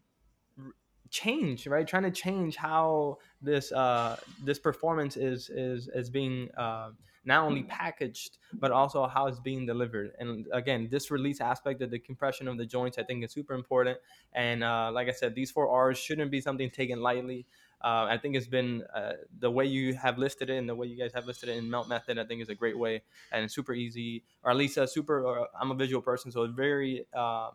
[1.08, 6.90] change right trying to change how this uh this performance is is is being uh
[7.26, 11.90] not only packaged but also how it's being delivered and again this release aspect of
[11.90, 13.98] the compression of the joints i think is super important
[14.32, 17.44] and uh like i said these four r's shouldn't be something taken lightly
[17.82, 20.86] uh, I think it's been uh, the way you have listed it and the way
[20.86, 22.18] you guys have listed it in Melt Method.
[22.18, 25.22] I think is a great way and super easy, or at least a super.
[25.22, 27.50] Or I'm a visual person, so it's very uh,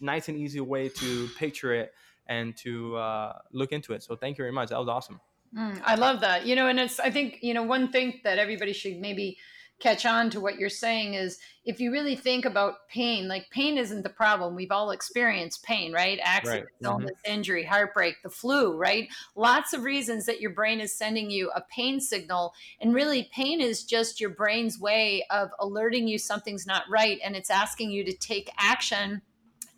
[0.00, 1.92] nice and easy way to picture it
[2.26, 4.02] and to uh, look into it.
[4.02, 4.70] So thank you very much.
[4.70, 5.20] That was awesome.
[5.56, 6.46] Mm, I love that.
[6.46, 9.38] You know, and it's I think you know one thing that everybody should maybe
[9.80, 13.78] catch on to what you're saying is if you really think about pain, like pain
[13.78, 14.56] isn't the problem.
[14.56, 16.18] We've all experienced pain, right?
[16.22, 16.90] Accident, right.
[16.90, 17.32] illness, mm-hmm.
[17.32, 19.08] injury, heartbreak, the flu, right?
[19.36, 22.54] Lots of reasons that your brain is sending you a pain signal.
[22.80, 27.20] And really, pain is just your brain's way of alerting you something's not right.
[27.22, 29.22] And it's asking you to take action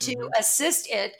[0.01, 0.29] to mm-hmm.
[0.39, 1.17] assist it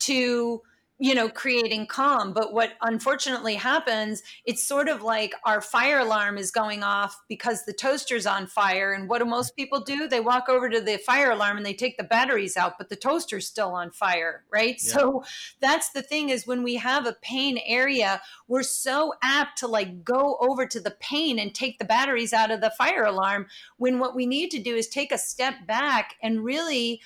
[0.00, 0.62] to
[1.02, 2.32] you know creating calm.
[2.32, 7.64] But what unfortunately happens it's sort of like our fire alarm is going off because
[7.64, 8.92] the toaster's on fire.
[8.92, 10.06] And what do most people do?
[10.06, 12.96] They walk over to the fire alarm and they take the batteries out but the
[12.96, 14.76] toaster's still on fire right?
[14.82, 14.92] Yeah.
[14.92, 15.24] so
[15.60, 20.04] that's the thing is when we have a pain area we're so apt to like
[20.04, 23.46] go over to the pain and take the batteries out of the fire alarm
[23.78, 27.00] when what we need to do is take a step back and really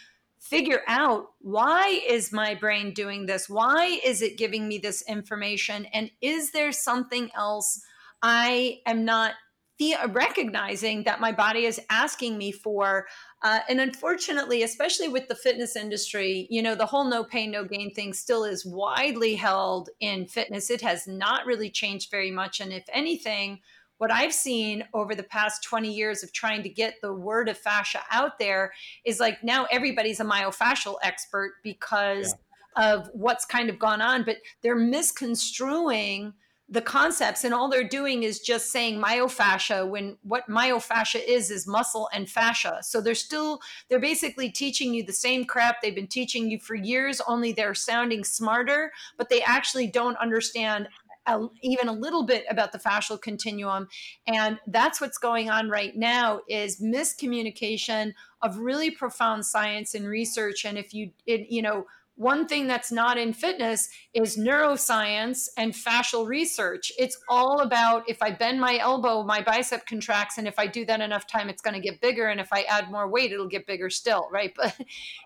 [0.48, 3.48] figure out why is my brain doing this?
[3.48, 5.86] Why is it giving me this information?
[5.92, 7.80] And is there something else
[8.22, 9.34] i am not
[9.78, 13.06] the, recognizing that my body is asking me for?
[13.42, 17.62] Uh, and unfortunately especially with the fitness industry you know the whole no pain no
[17.62, 20.70] gain thing still is widely held in fitness.
[20.70, 22.60] It has not really changed very much.
[22.60, 23.60] And if anything
[23.98, 27.56] what I've seen over the past 20 years of trying to get the word of
[27.56, 28.72] fascia out there
[29.04, 32.34] is like now everybody's a myofascial expert because
[32.76, 32.94] yeah.
[32.94, 36.34] of what's kind of gone on, but they're misconstruing
[36.68, 41.66] the concepts and all they're doing is just saying myofascia when what myofascia is is
[41.66, 46.08] muscle and fascia so they're still they're basically teaching you the same crap they've been
[46.08, 50.88] teaching you for years only they're sounding smarter but they actually don't understand
[51.26, 53.88] a, even a little bit about the fascial continuum
[54.26, 58.12] and that's what's going on right now is miscommunication
[58.42, 61.86] of really profound science and research and if you it, you know
[62.16, 66.90] one thing that's not in fitness is neuroscience and fascial research.
[66.98, 70.86] It's all about if I bend my elbow, my bicep contracts, and if I do
[70.86, 72.28] that enough time, it's going to get bigger.
[72.28, 74.52] And if I add more weight, it'll get bigger still, right?
[74.66, 74.74] But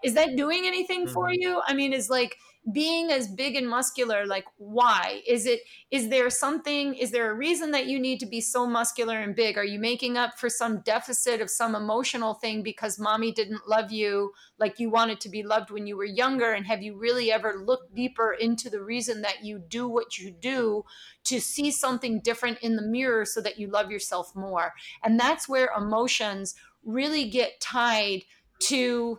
[0.02, 1.14] is that doing anything mm-hmm.
[1.14, 1.62] for you?
[1.64, 2.36] I mean, is like
[2.72, 5.22] being as big and muscular like why?
[5.26, 8.66] Is it is there something is there a reason that you need to be so
[8.66, 9.56] muscular and big?
[9.56, 13.90] Are you making up for some deficit of some emotional thing because mommy didn't love
[13.90, 16.52] you like you wanted to be loved when you were younger?
[16.52, 20.30] And have you really ever looked deeper into the reason that you do what you
[20.30, 20.84] do
[21.24, 24.74] to see something different in the mirror so that you love yourself more?
[25.02, 28.24] And that's where emotions really get tied
[28.60, 29.18] to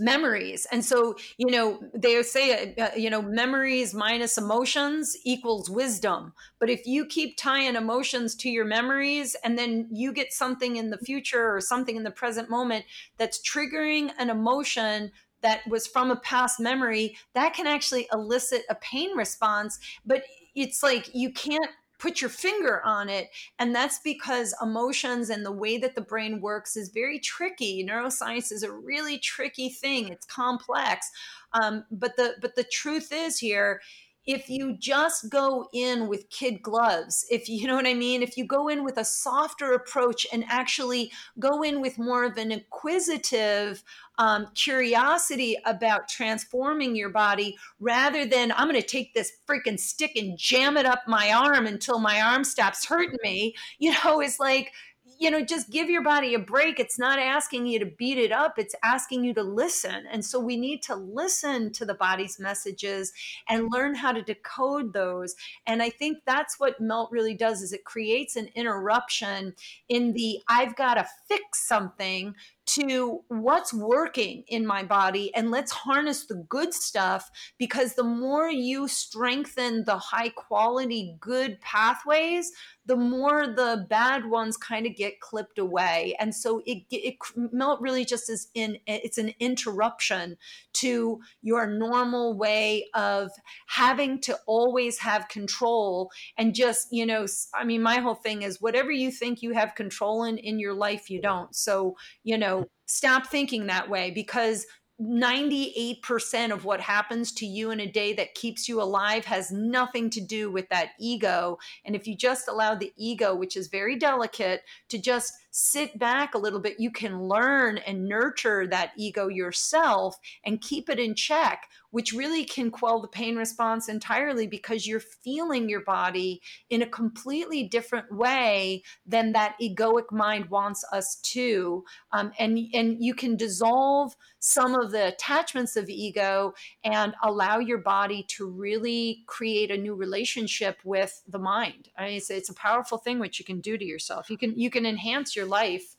[0.00, 0.66] memories.
[0.72, 6.32] And so you know they say uh, you know memories minus emotions equals wisdom.
[6.58, 10.90] But if you keep tying emotions to your memories and then you get something in
[10.90, 12.84] the future or something in the present moment
[13.18, 18.74] that's triggering an emotion that was from a past memory that can actually elicit a
[18.76, 19.78] pain response.
[20.04, 23.30] But it's like you can't put your finger on it.
[23.58, 27.86] And that's because emotions and the way that the brain works is very tricky.
[27.86, 30.08] Neuroscience is a really tricky thing.
[30.08, 31.10] It's complex.
[31.52, 33.80] Um, but the but the truth is here
[34.26, 38.36] if you just go in with kid gloves, if you, know what I mean, if
[38.36, 42.52] you go in with a softer approach and actually go in with more of an
[42.52, 43.82] inquisitive
[44.18, 50.14] um, curiosity about transforming your body rather than I'm going to take this freaking stick
[50.14, 54.38] and jam it up my arm until my arm stops hurting me, you know, is
[54.38, 54.72] like,
[55.20, 56.80] you know, just give your body a break.
[56.80, 60.06] It's not asking you to beat it up, it's asking you to listen.
[60.10, 63.12] And so we need to listen to the body's messages
[63.46, 65.36] and learn how to decode those.
[65.66, 69.54] And I think that's what melt really does is it creates an interruption
[69.90, 72.34] in the I've got to fix something
[72.70, 77.28] to what's working in my body and let's harness the good stuff
[77.58, 82.52] because the more you strengthen the high quality good pathways
[82.86, 86.16] the more the bad ones kind of get clipped away.
[86.18, 90.36] And so it, it melt really just is in it's an interruption
[90.74, 93.30] to your normal way of
[93.68, 98.60] having to always have control and just you know i mean my whole thing is
[98.60, 101.54] whatever you think you have control in in your life you don't.
[101.54, 104.66] So you know stop thinking that way because
[105.00, 110.10] 98% of what happens to you in a day that keeps you alive has nothing
[110.10, 111.58] to do with that ego.
[111.84, 116.34] And if you just allow the ego, which is very delicate, to just sit back
[116.34, 121.14] a little bit, you can learn and nurture that ego yourself and keep it in
[121.14, 126.82] check, which really can quell the pain response entirely because you're feeling your body in
[126.82, 131.84] a completely different way than that egoic mind wants us to.
[132.12, 137.78] Um, and, and you can dissolve some of the attachments of ego and allow your
[137.78, 141.90] body to really create a new relationship with the mind.
[141.98, 144.30] I mean, it's, it's a powerful thing which you can do to yourself.
[144.30, 145.96] You can you can enhance your life.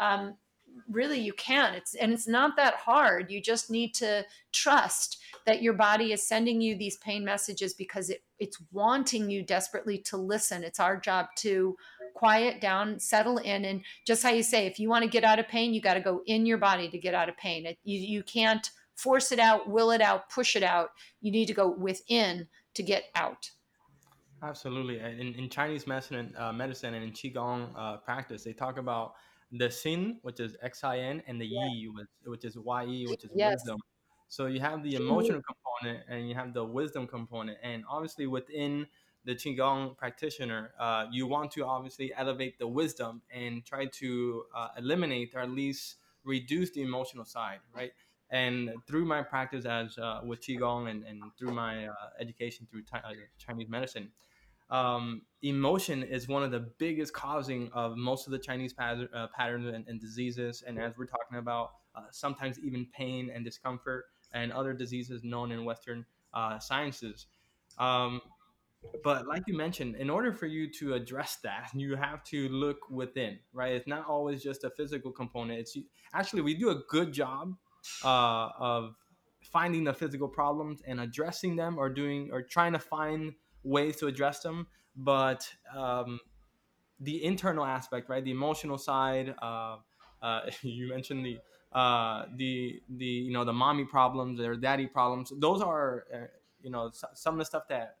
[0.00, 0.34] Um,
[0.90, 1.74] really, you can.
[1.74, 3.30] It's and it's not that hard.
[3.30, 8.10] You just need to trust that your body is sending you these pain messages because
[8.10, 10.64] it, it's wanting you desperately to listen.
[10.64, 11.76] It's our job to
[12.14, 15.38] quiet down, settle in, and just how you say, if you want to get out
[15.38, 17.66] of pain, you got to go in your body to get out of pain.
[17.66, 20.90] It, you, you can't force it out, will it out, push it out.
[21.20, 23.50] You need to go within to get out.
[24.42, 24.98] Absolutely.
[24.98, 29.14] In, in Chinese medicine, uh, medicine and in Qigong uh, practice, they talk about
[29.52, 31.66] the Xin, which is X I N, and the yeah.
[31.68, 33.54] Yi, which, which is Y E, which is yes.
[33.54, 33.78] wisdom.
[34.28, 37.58] So you have the emotional component and you have the wisdom component.
[37.62, 38.86] And obviously, within
[39.24, 44.68] the Qigong practitioner, uh, you want to obviously elevate the wisdom and try to uh,
[44.76, 47.92] eliminate or at least reduce the emotional side, right?
[48.30, 52.84] And through my practice as uh, with Qigong and, and through my uh, education through
[52.94, 54.08] uh, Chinese medicine,
[54.72, 59.26] um, emotion is one of the biggest causing of most of the Chinese pattern, uh,
[59.36, 60.64] patterns and, and, diseases.
[60.66, 61.72] And as we're talking about,
[62.10, 66.06] sometimes even pain and discomfort and other diseases known in Western
[66.58, 67.26] sciences.
[67.78, 68.22] Um,
[69.04, 72.90] but like you mentioned in order for you to address that you have to look
[72.90, 75.76] within right it's not always just a physical component it's
[76.14, 77.54] actually we do a good job
[78.04, 78.94] uh, of
[79.40, 83.32] finding the physical problems and addressing them or doing or trying to find
[83.64, 86.20] ways to address them but um,
[87.00, 89.76] the internal aspect right the emotional side uh,
[90.22, 91.38] uh, you mentioned the
[91.76, 96.18] uh, the the you know the mommy problems or daddy problems those are uh,
[96.62, 97.96] you know some of the stuff that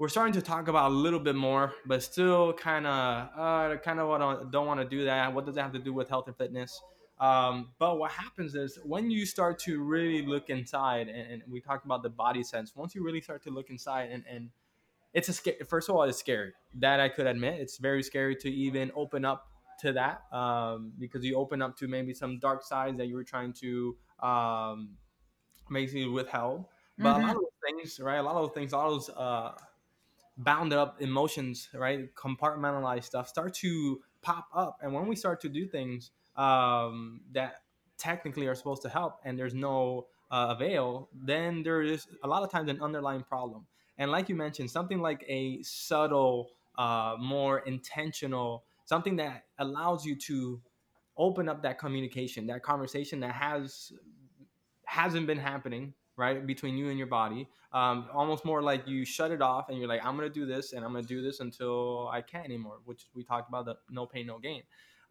[0.00, 4.00] we're starting to talk about a little bit more, but still kind of, uh, kind
[4.00, 5.34] of don't want to do that.
[5.34, 6.80] What does that have to do with health and fitness?
[7.20, 11.60] Um, but what happens is when you start to really look inside, and, and, we
[11.60, 12.74] talked about the body sense.
[12.74, 14.48] Once you really start to look inside, and, and
[15.12, 15.58] it's a scary.
[15.68, 16.52] First of all, it's scary.
[16.78, 19.48] That I could admit, it's very scary to even open up
[19.80, 23.24] to that um, because you open up to maybe some dark sides that you were
[23.24, 24.96] trying to um,
[25.70, 26.64] basically withheld.
[26.98, 27.24] But mm-hmm.
[27.24, 28.16] a lot of things, right?
[28.16, 29.52] A lot of things, all those uh,
[30.38, 32.14] bound up emotions, right?
[32.14, 34.78] Compartmentalized stuff start to pop up.
[34.82, 37.56] And when we start to do things um, that
[37.98, 42.42] technically are supposed to help and there's no uh, avail, then there is a lot
[42.42, 43.66] of times an underlying problem.
[43.98, 50.16] And like you mentioned, something like a subtle, uh, more intentional, something that allows you
[50.16, 50.60] to
[51.16, 53.92] open up that communication, that conversation that has
[54.86, 59.30] hasn't been happening right between you and your body um, almost more like you shut
[59.30, 62.08] it off and you're like i'm gonna do this and i'm gonna do this until
[62.08, 64.62] i can't anymore which we talked about the no pain no gain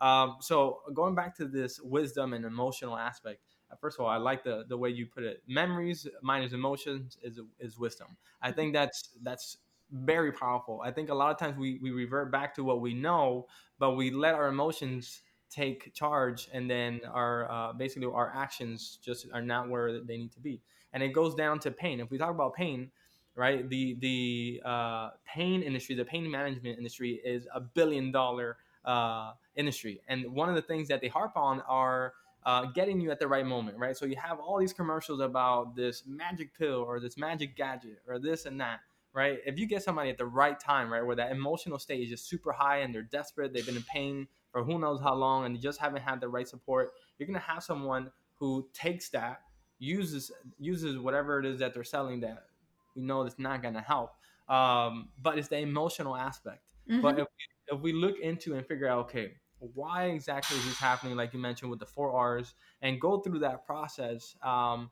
[0.01, 3.41] um, so going back to this wisdom and emotional aspect
[3.71, 5.41] uh, first of all i like the, the way you put it.
[5.47, 8.07] Memories minus emotions is, is wisdom.
[8.41, 9.57] I think that's that's
[9.91, 10.81] very powerful.
[10.83, 13.47] I think a lot of times we, we revert back to what we know
[13.79, 19.25] but we let our emotions take charge and then our uh, basically our actions just
[19.33, 20.61] are not where they need to be.
[20.93, 21.99] And it goes down to pain.
[21.99, 22.91] If we talk about pain,
[23.35, 29.33] right, the the uh, pain industry, the pain management industry, is a billion dollar uh,
[29.55, 32.13] industry, and one of the things that they harp on are
[32.45, 33.95] uh, getting you at the right moment, right?
[33.95, 38.19] So you have all these commercials about this magic pill or this magic gadget or
[38.19, 38.79] this and that,
[39.13, 39.39] right?
[39.45, 42.29] If you get somebody at the right time, right, where that emotional state is just
[42.29, 45.55] super high and they're desperate, they've been in pain for who knows how long, and
[45.55, 49.41] they just haven't had the right support, you're gonna have someone who takes that
[49.79, 52.45] uses uses whatever it is that they're selling that
[52.95, 54.13] we know it's not to help.
[54.47, 56.63] Um, but it's the emotional aspect.
[56.89, 57.01] Mm-hmm.
[57.01, 60.77] But if we, if we look into and figure out, okay, why exactly is this
[60.77, 61.15] happening?
[61.15, 64.35] Like you mentioned with the four R's, and go through that process.
[64.43, 64.89] Um,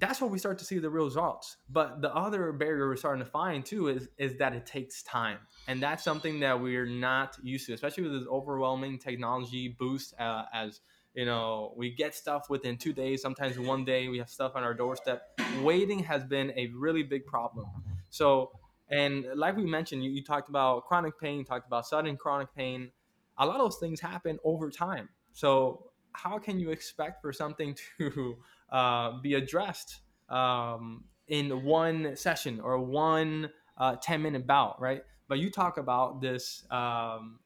[0.00, 1.56] that's where we start to see the real results.
[1.68, 5.38] But the other barrier we're starting to find too is is that it takes time,
[5.66, 10.44] and that's something that we're not used to, especially with this overwhelming technology boost uh,
[10.54, 10.80] as
[11.14, 14.62] you know we get stuff within two days sometimes one day we have stuff on
[14.62, 15.22] our doorstep
[15.62, 17.66] waiting has been a really big problem
[18.10, 18.52] so
[18.90, 22.90] and like we mentioned you, you talked about chronic pain talked about sudden chronic pain
[23.38, 27.76] a lot of those things happen over time so how can you expect for something
[27.98, 28.36] to
[28.70, 35.02] uh, be addressed um, in one session or one uh, 10 minute bout, right?
[35.28, 37.38] But you talk about this um,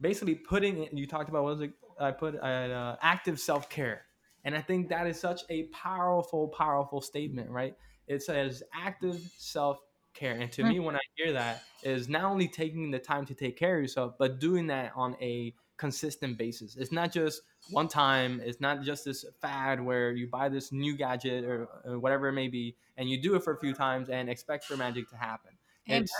[0.00, 1.72] basically putting, you talked about what was it?
[1.98, 4.02] I put uh, active self care.
[4.44, 7.74] And I think that is such a powerful, powerful statement, right?
[8.06, 9.80] It says active self
[10.16, 10.32] care.
[10.32, 10.70] And to mm-hmm.
[10.70, 13.82] me, when I hear that, is not only taking the time to take care of
[13.82, 16.76] yourself, but doing that on a consistent basis.
[16.76, 18.40] It's not just one time.
[18.44, 22.32] It's not just this fad where you buy this new gadget or, or whatever it
[22.32, 25.16] may be, and you do it for a few times and expect for magic to
[25.16, 25.52] happen.
[25.88, 26.02] Amen.
[26.02, 26.12] It's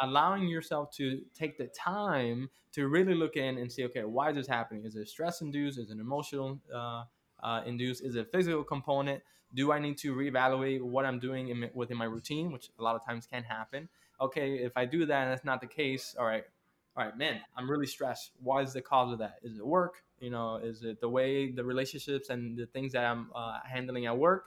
[0.00, 4.36] allowing yourself to take the time to really look in and see, okay, why is
[4.36, 4.84] this happening?
[4.84, 5.78] Is it stress induced?
[5.78, 7.04] Is it emotional uh,
[7.42, 8.02] uh, induced?
[8.02, 9.22] Is it a physical component?
[9.54, 12.96] Do I need to reevaluate what I'm doing in, within my routine, which a lot
[12.96, 13.88] of times can happen?
[14.20, 16.44] Okay, if I do that and that's not the case, all right,
[16.96, 18.32] all right, man, I'm really stressed.
[18.42, 19.36] Why is the cause of that?
[19.42, 20.02] Is it work?
[20.20, 24.06] You know, is it the way the relationships and the things that I'm uh, handling
[24.06, 24.46] at work?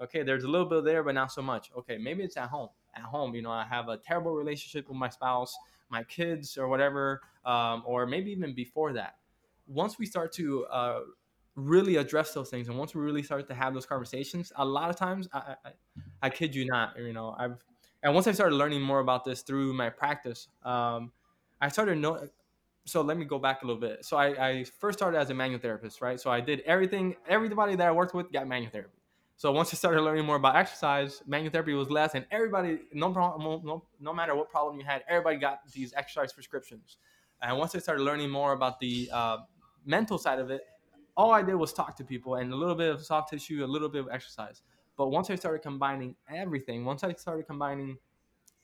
[0.00, 1.70] Okay, there's a little bit there, but not so much.
[1.78, 2.68] Okay, maybe it's at home.
[2.94, 5.56] At home, you know, I have a terrible relationship with my spouse,
[5.88, 9.16] my kids, or whatever, um, or maybe even before that.
[9.66, 11.00] Once we start to uh,
[11.56, 14.90] really address those things, and once we really start to have those conversations, a lot
[14.90, 15.70] of times, I, I,
[16.22, 17.56] I kid you not, you know, I've
[18.02, 21.10] and once I started learning more about this through my practice, um,
[21.60, 22.28] I started know.
[22.84, 24.04] So let me go back a little bit.
[24.04, 26.20] So I, I first started as a manual therapist, right?
[26.20, 27.16] So I did everything.
[27.28, 29.00] Everybody that I worked with got manual therapy.
[29.38, 33.10] So once I started learning more about exercise, manual therapy was less, and everybody, no
[33.10, 36.98] problem, no, no matter what problem you had, everybody got these exercise prescriptions.
[37.42, 39.38] And once I started learning more about the uh,
[39.84, 40.62] mental side of it,
[41.16, 43.66] all I did was talk to people and a little bit of soft tissue, a
[43.66, 44.62] little bit of exercise.
[44.96, 47.98] But once I started combining everything, once I started combining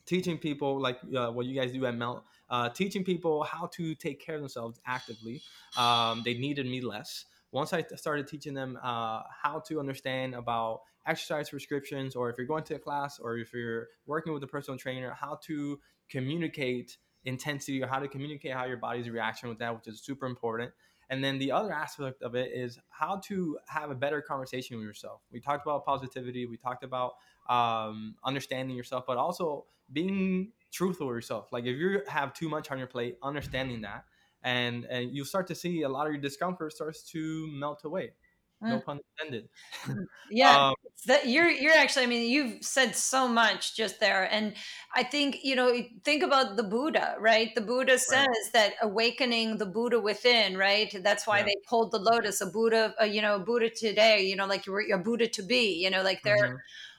[0.04, 3.94] teaching people like uh, what you guys do at Melt, uh, teaching people how to
[3.94, 5.40] take care of themselves actively.
[5.76, 7.26] Um, they needed me less.
[7.52, 12.46] Once I started teaching them uh, how to understand about exercise prescriptions, or if you're
[12.46, 15.78] going to a class, or if you're working with a personal trainer, how to
[16.08, 20.26] communicate intensity or how to communicate how your body's reaction with that, which is super
[20.26, 20.72] important.
[21.12, 24.86] And then the other aspect of it is how to have a better conversation with
[24.86, 25.20] yourself.
[25.30, 27.16] We talked about positivity, we talked about
[27.50, 31.52] um, understanding yourself, but also being truthful with yourself.
[31.52, 34.06] Like if you have too much on your plate, understanding that,
[34.42, 38.12] and and you start to see a lot of your discomfort starts to melt away.
[38.62, 38.84] No mm.
[38.84, 39.48] pun intended.
[39.84, 40.74] Mm, yeah, um,
[41.06, 42.04] that you're you're actually.
[42.04, 44.54] I mean, you've said so much just there, and
[44.94, 45.72] I think you know.
[46.04, 47.54] Think about the Buddha, right?
[47.54, 48.52] The Buddha says right.
[48.52, 50.94] that awakening the Buddha within, right?
[51.02, 51.46] That's why yeah.
[51.46, 52.40] they pulled the lotus.
[52.40, 55.74] A Buddha, uh, you know, Buddha today, you know, like you're a Buddha to be,
[55.82, 56.36] you know, like they're.
[56.36, 56.56] Mm-hmm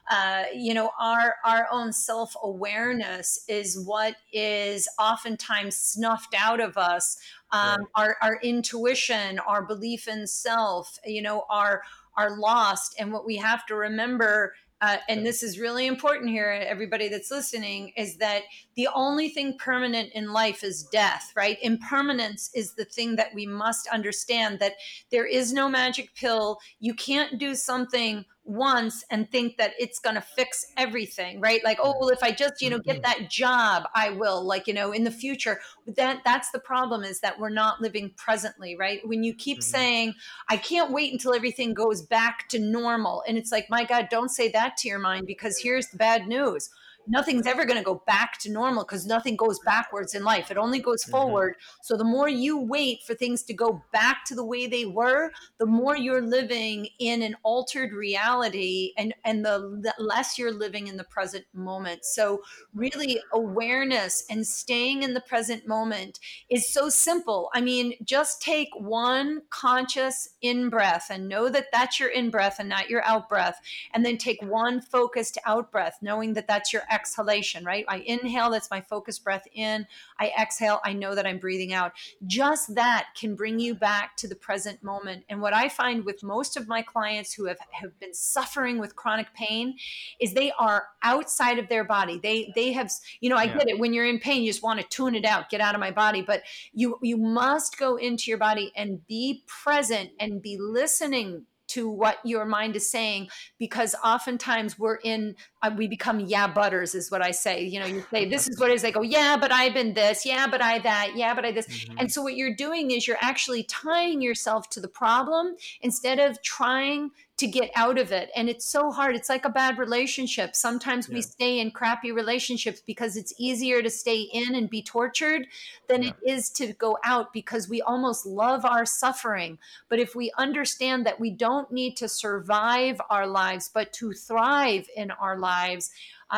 [0.09, 6.77] uh, you know our our own self awareness is what is oftentimes snuffed out of
[6.77, 7.17] us
[7.51, 7.87] um, right.
[7.95, 11.83] our our intuition our belief in self you know are
[12.17, 16.61] are lost and what we have to remember uh, and this is really important here,
[16.67, 18.41] everybody that's listening, is that
[18.75, 21.57] the only thing permanent in life is death, right?
[21.61, 24.73] Impermanence is the thing that we must understand that
[25.09, 26.59] there is no magic pill.
[26.81, 31.63] You can't do something once and think that it's going to fix everything right?
[31.63, 33.21] Like oh well if i just you know get mm-hmm.
[33.21, 35.59] that job i will like you know in the future.
[35.87, 38.99] That that's the problem is that we're not living presently right?
[39.05, 39.63] When you keep mm-hmm.
[39.63, 40.13] saying
[40.49, 44.29] i can't wait until everything goes back to normal and it's like my god don't
[44.29, 46.69] say that to your mind because here's the bad news
[47.07, 50.51] nothing's ever going to go back to normal because nothing goes backwards in life.
[50.51, 51.11] It only goes mm-hmm.
[51.11, 51.55] forward.
[51.81, 55.31] So the more you wait for things to go back to the way they were,
[55.59, 60.87] the more you're living in an altered reality and and the, the less you're living
[60.87, 62.05] in the present moment.
[62.05, 62.41] So
[62.73, 67.49] really awareness and staying in the present moment is so simple.
[67.53, 72.57] I mean, just take one conscious in breath and know that that's your in breath
[72.59, 73.59] and not your out breath
[73.93, 77.85] and then take one focused out breath knowing that that's your exhalation, right?
[77.87, 79.85] I inhale, that's my focus breath in.
[80.19, 81.93] I exhale, I know that I'm breathing out.
[82.25, 85.25] Just that can bring you back to the present moment.
[85.29, 88.95] And what I find with most of my clients who have, have been suffering with
[88.95, 89.75] chronic pain
[90.19, 92.19] is they are outside of their body.
[92.21, 93.57] They they have, you know, I yeah.
[93.57, 93.79] get it.
[93.79, 95.91] When you're in pain, you just want to tune it out, get out of my
[95.91, 96.21] body.
[96.21, 101.89] But you you must go into your body and be present and be listening to
[101.89, 107.09] what your mind is saying because oftentimes we're in uh, we become yeah butters is
[107.09, 107.63] what i say.
[107.63, 108.81] You know you say this is what it is.
[108.81, 110.25] They go yeah but i've been this.
[110.25, 111.13] Yeah but i that.
[111.15, 111.67] Yeah but i this.
[111.67, 111.97] Mm-hmm.
[111.99, 116.41] and so what you're doing is you're actually tying yourself to the problem instead of
[116.41, 117.11] trying
[117.43, 118.31] to get out of it.
[118.37, 119.17] And it's so hard.
[119.17, 120.55] It's like a bad relationship.
[120.55, 121.15] Sometimes yeah.
[121.15, 125.47] we stay in crappy relationships because it's easier to stay in and be tortured
[125.89, 126.09] than yeah.
[126.09, 129.57] it is to go out because we almost love our suffering.
[129.89, 134.87] But if we understand that we don't need to survive our lives, but to thrive
[134.95, 135.91] in our lives,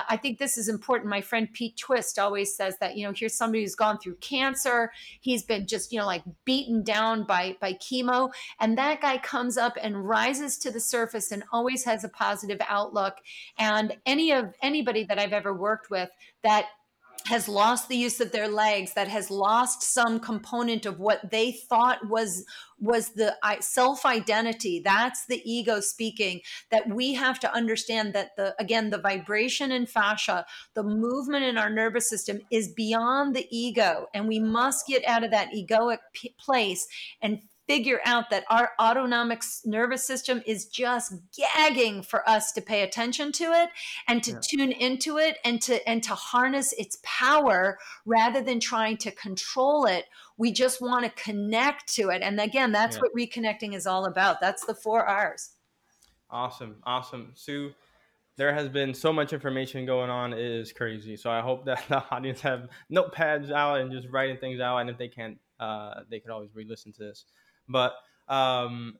[0.09, 1.09] I think this is important.
[1.09, 4.91] My friend Pete Twist always says that, you know, here's somebody who's gone through cancer.
[5.21, 8.31] He's been just, you know, like beaten down by by chemo.
[8.59, 12.59] And that guy comes up and rises to the surface and always has a positive
[12.67, 13.15] outlook.
[13.57, 16.09] And any of anybody that I've ever worked with
[16.43, 16.65] that
[17.27, 21.51] has lost the use of their legs that has lost some component of what they
[21.51, 22.45] thought was
[22.79, 26.41] was the self identity that's the ego speaking
[26.71, 31.57] that we have to understand that the again the vibration in fascia the movement in
[31.57, 35.99] our nervous system is beyond the ego and we must get out of that egoic
[36.13, 36.87] p- place
[37.21, 42.81] and figure out that our autonomic nervous system is just gagging for us to pay
[42.81, 43.69] attention to it
[44.07, 44.39] and to yeah.
[44.41, 49.85] tune into it and to and to harness its power rather than trying to control
[49.85, 50.05] it.
[50.37, 52.21] We just want to connect to it.
[52.21, 53.01] And again that's yeah.
[53.01, 54.41] what reconnecting is all about.
[54.41, 55.51] That's the four r's.
[56.29, 56.77] Awesome.
[56.83, 57.31] Awesome.
[57.35, 57.73] Sue
[58.37, 60.33] there has been so much information going on.
[60.33, 61.15] It is crazy.
[61.15, 64.77] So i hope that the audience have notepads out and just writing things out.
[64.77, 67.25] And if they can't uh, they could always re-listen to this
[67.67, 67.93] but
[68.27, 68.97] um,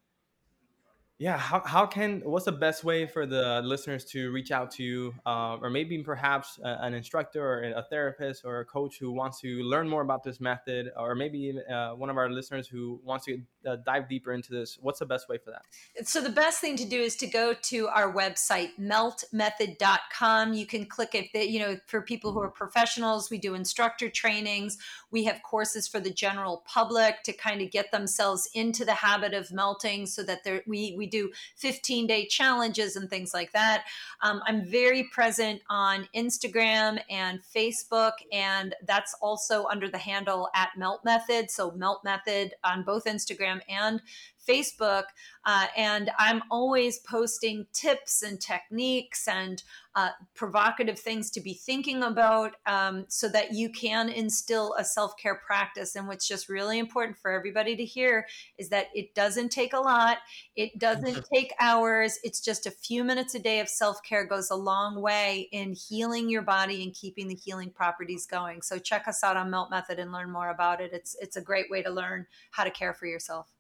[1.18, 4.84] yeah, how, how can what's the best way for the listeners to reach out to
[4.84, 9.14] you, uh, or maybe perhaps a, an instructor or a therapist or a coach who
[9.14, 13.00] wants to learn more about this method, or maybe uh, one of our listeners who
[13.04, 14.78] wants to uh, dive deeper into this?
[14.82, 16.08] What's the best way for that?
[16.08, 20.54] So the best thing to do is to go to our website meltmethod.com.
[20.54, 21.50] You can click it.
[21.50, 24.78] You know, for people who are professionals, we do instructor trainings.
[25.12, 29.34] We have courses for the general public to kind of get themselves into the habit
[29.34, 33.86] of melting, so that we we we do 15 day challenges and things like that.
[34.22, 40.70] Um, I'm very present on Instagram and Facebook, and that's also under the handle at
[40.78, 41.50] Melt Method.
[41.52, 44.02] So Melt Method on both Instagram and
[44.48, 45.04] Facebook.
[45.46, 49.62] Uh, and I'm always posting tips and techniques and
[49.96, 55.16] uh, provocative things to be thinking about um, so that you can instill a self
[55.18, 55.96] care practice.
[55.96, 58.26] And what's just really important for everybody to hear
[58.58, 60.18] is that it doesn't take a lot,
[60.56, 62.20] it doesn't take hours.
[62.24, 65.74] It's just a few minutes a day of self care goes a long way in
[65.74, 68.62] healing your body and keeping the healing properties going.
[68.64, 70.92] So check us out on Melt Method and learn more about it.
[70.92, 73.55] It's, it's a great way to learn how to care for yourself.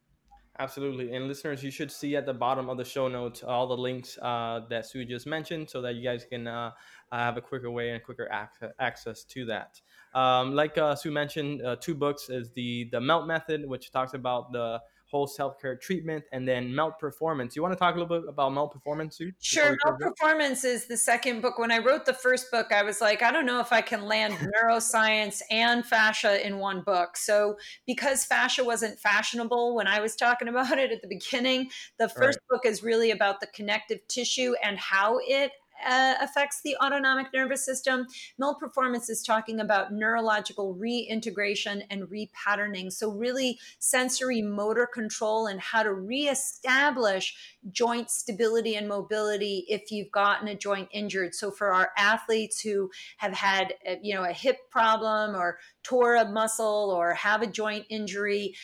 [0.57, 1.13] Absolutely.
[1.13, 4.17] And listeners, you should see at the bottom of the show notes all the links
[4.21, 6.71] uh, that Sue just mentioned so that you guys can uh,
[7.11, 9.81] have a quicker way and quicker ac- access to that.
[10.13, 14.13] Um, like uh, Sue mentioned, uh, two books is the, the MELT method, which talks
[14.13, 14.79] about the
[15.15, 17.55] whole self care treatment, and then Melt Performance.
[17.55, 19.31] You want to talk a little bit about Melt Performance, Sue?
[19.39, 19.77] Sure.
[19.85, 21.57] Melt Performance is the second book.
[21.57, 24.03] When I wrote the first book, I was like, I don't know if I can
[24.03, 27.15] land neuroscience and fascia in one book.
[27.15, 27.55] So,
[27.87, 32.39] because fascia wasn't fashionable when I was talking about it at the beginning, the first
[32.51, 32.57] right.
[32.57, 35.51] book is really about the connective tissue and how it
[35.85, 38.07] uh, affects the autonomic nervous system.
[38.37, 42.91] Melt Performance is talking about neurological reintegration and repatterning.
[42.91, 47.35] So, really, sensory motor control and how to reestablish
[47.71, 51.35] joint stability and mobility if you've gotten a joint injured.
[51.35, 56.15] So, for our athletes who have had, uh, you know, a hip problem or tore
[56.15, 58.55] a muscle or have a joint injury,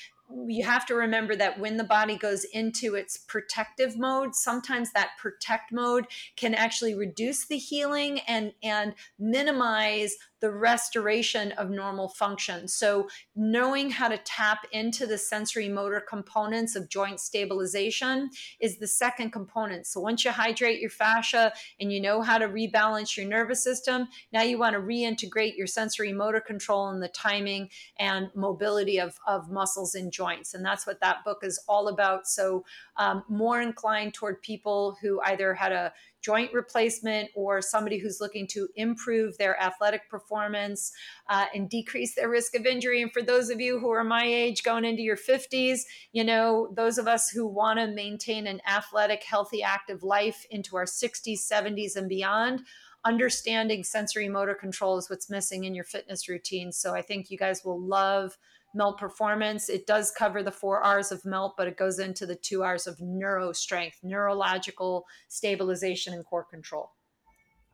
[0.48, 5.12] you have to remember that when the body goes into its protective mode sometimes that
[5.20, 6.06] protect mode
[6.36, 12.68] can actually reduce the healing and and minimize the restoration of normal function.
[12.68, 18.88] So, knowing how to tap into the sensory motor components of joint stabilization is the
[18.88, 19.86] second component.
[19.86, 24.08] So, once you hydrate your fascia and you know how to rebalance your nervous system,
[24.34, 27.70] now you want to reintegrate your sensory motor control and the timing
[28.00, 30.21] and mobility of, of muscles and joints.
[30.54, 32.28] And that's what that book is all about.
[32.28, 32.64] So,
[32.98, 38.48] um, more inclined toward people who either had a joint replacement or somebody who's looking
[38.48, 40.92] to improve their athletic performance
[41.30, 43.02] uh, and decrease their risk of injury.
[43.02, 46.72] And for those of you who are my age going into your 50s, you know,
[46.76, 51.40] those of us who want to maintain an athletic, healthy, active life into our 60s,
[51.40, 52.62] 70s, and beyond
[53.04, 56.72] understanding sensory motor control is what's missing in your fitness routine.
[56.72, 58.38] So I think you guys will love
[58.74, 59.70] melt performance.
[59.70, 62.88] It does cover the four R's of melt, but it goes into the two R's
[62.88, 66.92] of neuro strength, neurological stabilization, and core control.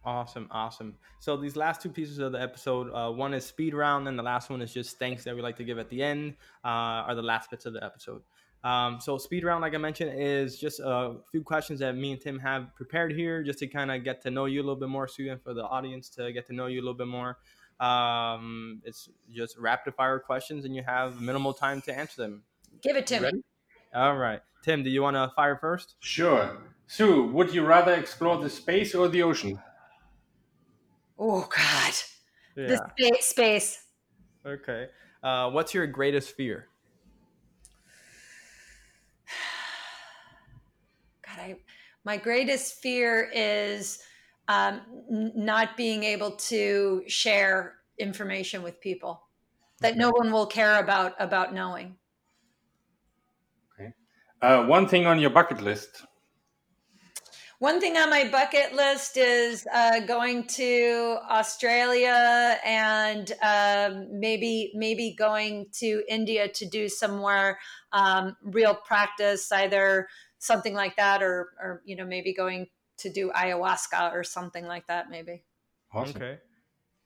[0.05, 0.95] Awesome, awesome.
[1.19, 4.23] So these last two pieces of the episode, uh, one is speed round, and the
[4.23, 7.15] last one is just thanks that we like to give at the end, uh, are
[7.15, 8.21] the last bits of the episode.
[8.63, 12.21] Um, so speed round, like I mentioned, is just a few questions that me and
[12.21, 14.89] Tim have prepared here, just to kind of get to know you a little bit
[14.89, 17.37] more, Sue, and for the audience to get to know you a little bit more.
[17.79, 22.43] Um, it's just rapid fire questions, and you have minimal time to answer them.
[22.81, 23.31] Give it to me.
[23.93, 25.95] All right, Tim, do you want to fire first?
[25.99, 26.57] Sure.
[26.87, 29.59] Sue, would you rather explore the space or the ocean?
[31.19, 31.93] Oh God,
[32.55, 32.77] Yeah.
[32.97, 33.25] the space.
[33.25, 33.83] space.
[34.45, 34.87] Okay.
[35.21, 36.69] Uh, what's your greatest fear?
[41.25, 41.55] God, I,
[42.05, 43.99] my greatest fear is
[44.47, 44.81] um,
[45.11, 49.27] n- not being able to share information with people
[49.81, 51.97] that no one will care about about knowing.
[54.41, 56.05] Uh, one thing on your bucket list.
[57.59, 65.15] One thing on my bucket list is uh, going to Australia and um, maybe maybe
[65.17, 67.57] going to India to do some more
[67.91, 72.67] um, real practice, either something like that, or or you know maybe going
[72.97, 75.09] to do ayahuasca or something like that.
[75.09, 75.45] Maybe
[75.91, 76.23] Awesome.
[76.23, 76.39] Okay.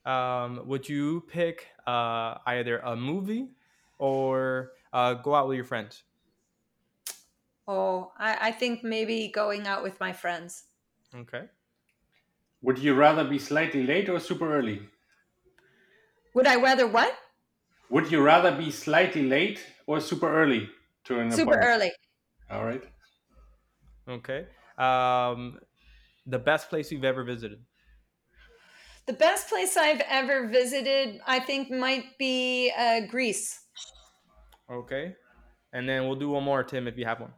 [0.06, 3.56] Um, would you pick uh, either a movie
[4.00, 6.04] or uh, go out with your friends?
[7.68, 10.66] oh, I, I think maybe going out with my friends.
[11.14, 11.50] Okay.
[12.64, 14.90] Would you rather be slightly late or super early?
[16.34, 17.18] Would I rather what?
[17.90, 20.72] Would you rather be slightly late or super early
[21.04, 21.62] to an Super appointment?
[21.64, 21.92] early.
[22.50, 22.84] All right.
[24.08, 24.48] Okay.
[24.78, 25.60] Um,
[26.32, 27.66] the best place you've ever visited?
[29.06, 33.66] The best place I've ever visited, I think, might be uh, Greece.
[34.70, 35.16] Okay.
[35.74, 37.34] And then we'll do one more, Tim, if you have one.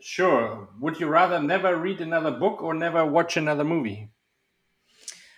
[0.00, 0.68] Sure.
[0.78, 4.12] Would you rather never read another book or never watch another movie?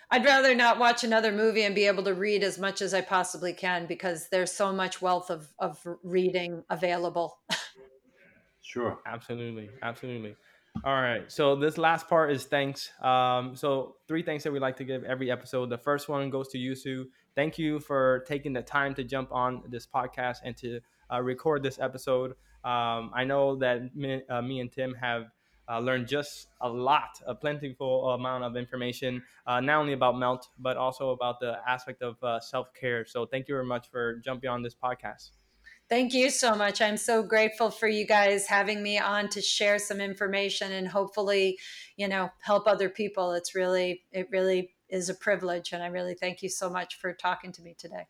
[0.09, 3.01] I'd rather not watch another movie and be able to read as much as I
[3.01, 7.39] possibly can because there's so much wealth of, of reading available.
[8.61, 8.99] Sure.
[9.05, 9.69] Absolutely.
[9.81, 10.35] Absolutely.
[10.83, 11.29] All right.
[11.31, 12.91] So this last part is thanks.
[13.01, 15.69] Um, so three thanks that we like to give every episode.
[15.69, 17.07] The first one goes to you, Sue.
[17.35, 20.79] Thank you for taking the time to jump on this podcast and to
[21.11, 22.31] uh, record this episode.
[22.63, 25.25] Um, I know that me, uh, me and Tim have
[25.69, 30.47] uh, learned just a lot, a plentiful amount of information, uh, not only about Melt,
[30.59, 33.05] but also about the aspect of uh, self care.
[33.05, 35.31] So thank you very much for jumping on this podcast.
[35.89, 36.81] Thank you so much.
[36.81, 41.57] I'm so grateful for you guys having me on to share some information and hopefully,
[41.95, 43.31] you know, help other people.
[43.31, 45.71] It's really, it really is a privilege.
[45.71, 48.05] And I really thank you so much for talking to me today.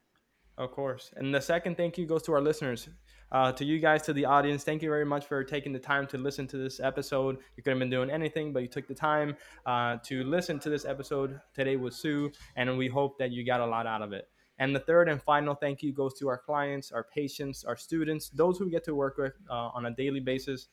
[0.58, 1.12] Of course.
[1.16, 2.90] And the second thank you goes to our listeners.
[3.32, 6.08] Uh, to you guys, to the audience, thank you very much for taking the time
[6.08, 7.38] to listen to this episode.
[7.58, 10.70] You could have been doing anything, but you took the time uh, to listen to
[10.70, 14.14] this episode today with Sue, and we hope that you got a lot out of
[14.14, 14.30] it.
[14.60, 18.30] And the third and final thank you goes to our clients, our patients, our students,
[18.30, 20.68] those who we get to work with uh, on a daily basis.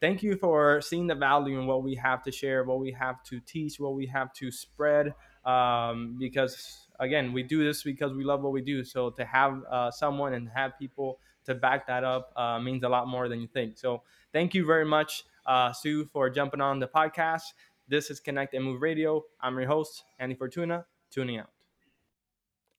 [0.00, 3.22] Thank you for seeing the value in what we have to share, what we have
[3.24, 5.14] to teach, what we have to spread.
[5.44, 8.84] Um, because again, we do this because we love what we do.
[8.84, 12.88] So to have uh, someone and have people to back that up uh, means a
[12.88, 13.78] lot more than you think.
[13.78, 14.02] So
[14.32, 17.42] thank you very much, uh, Sue, for jumping on the podcast.
[17.88, 19.24] This is Connect and Move Radio.
[19.40, 21.61] I'm your host, Andy Fortuna, tuning out.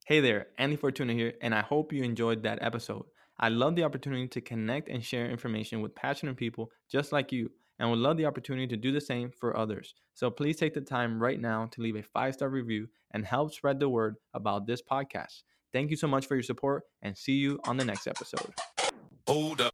[0.05, 3.05] Hey there, Andy Fortuna here, and I hope you enjoyed that episode.
[3.39, 7.49] I love the opportunity to connect and share information with passionate people just like you,
[7.79, 9.95] and would love the opportunity to do the same for others.
[10.13, 13.53] So please take the time right now to leave a five star review and help
[13.53, 15.43] spread the word about this podcast.
[15.71, 18.53] Thank you so much for your support, and see you on the next episode.
[19.25, 19.73] Hold up.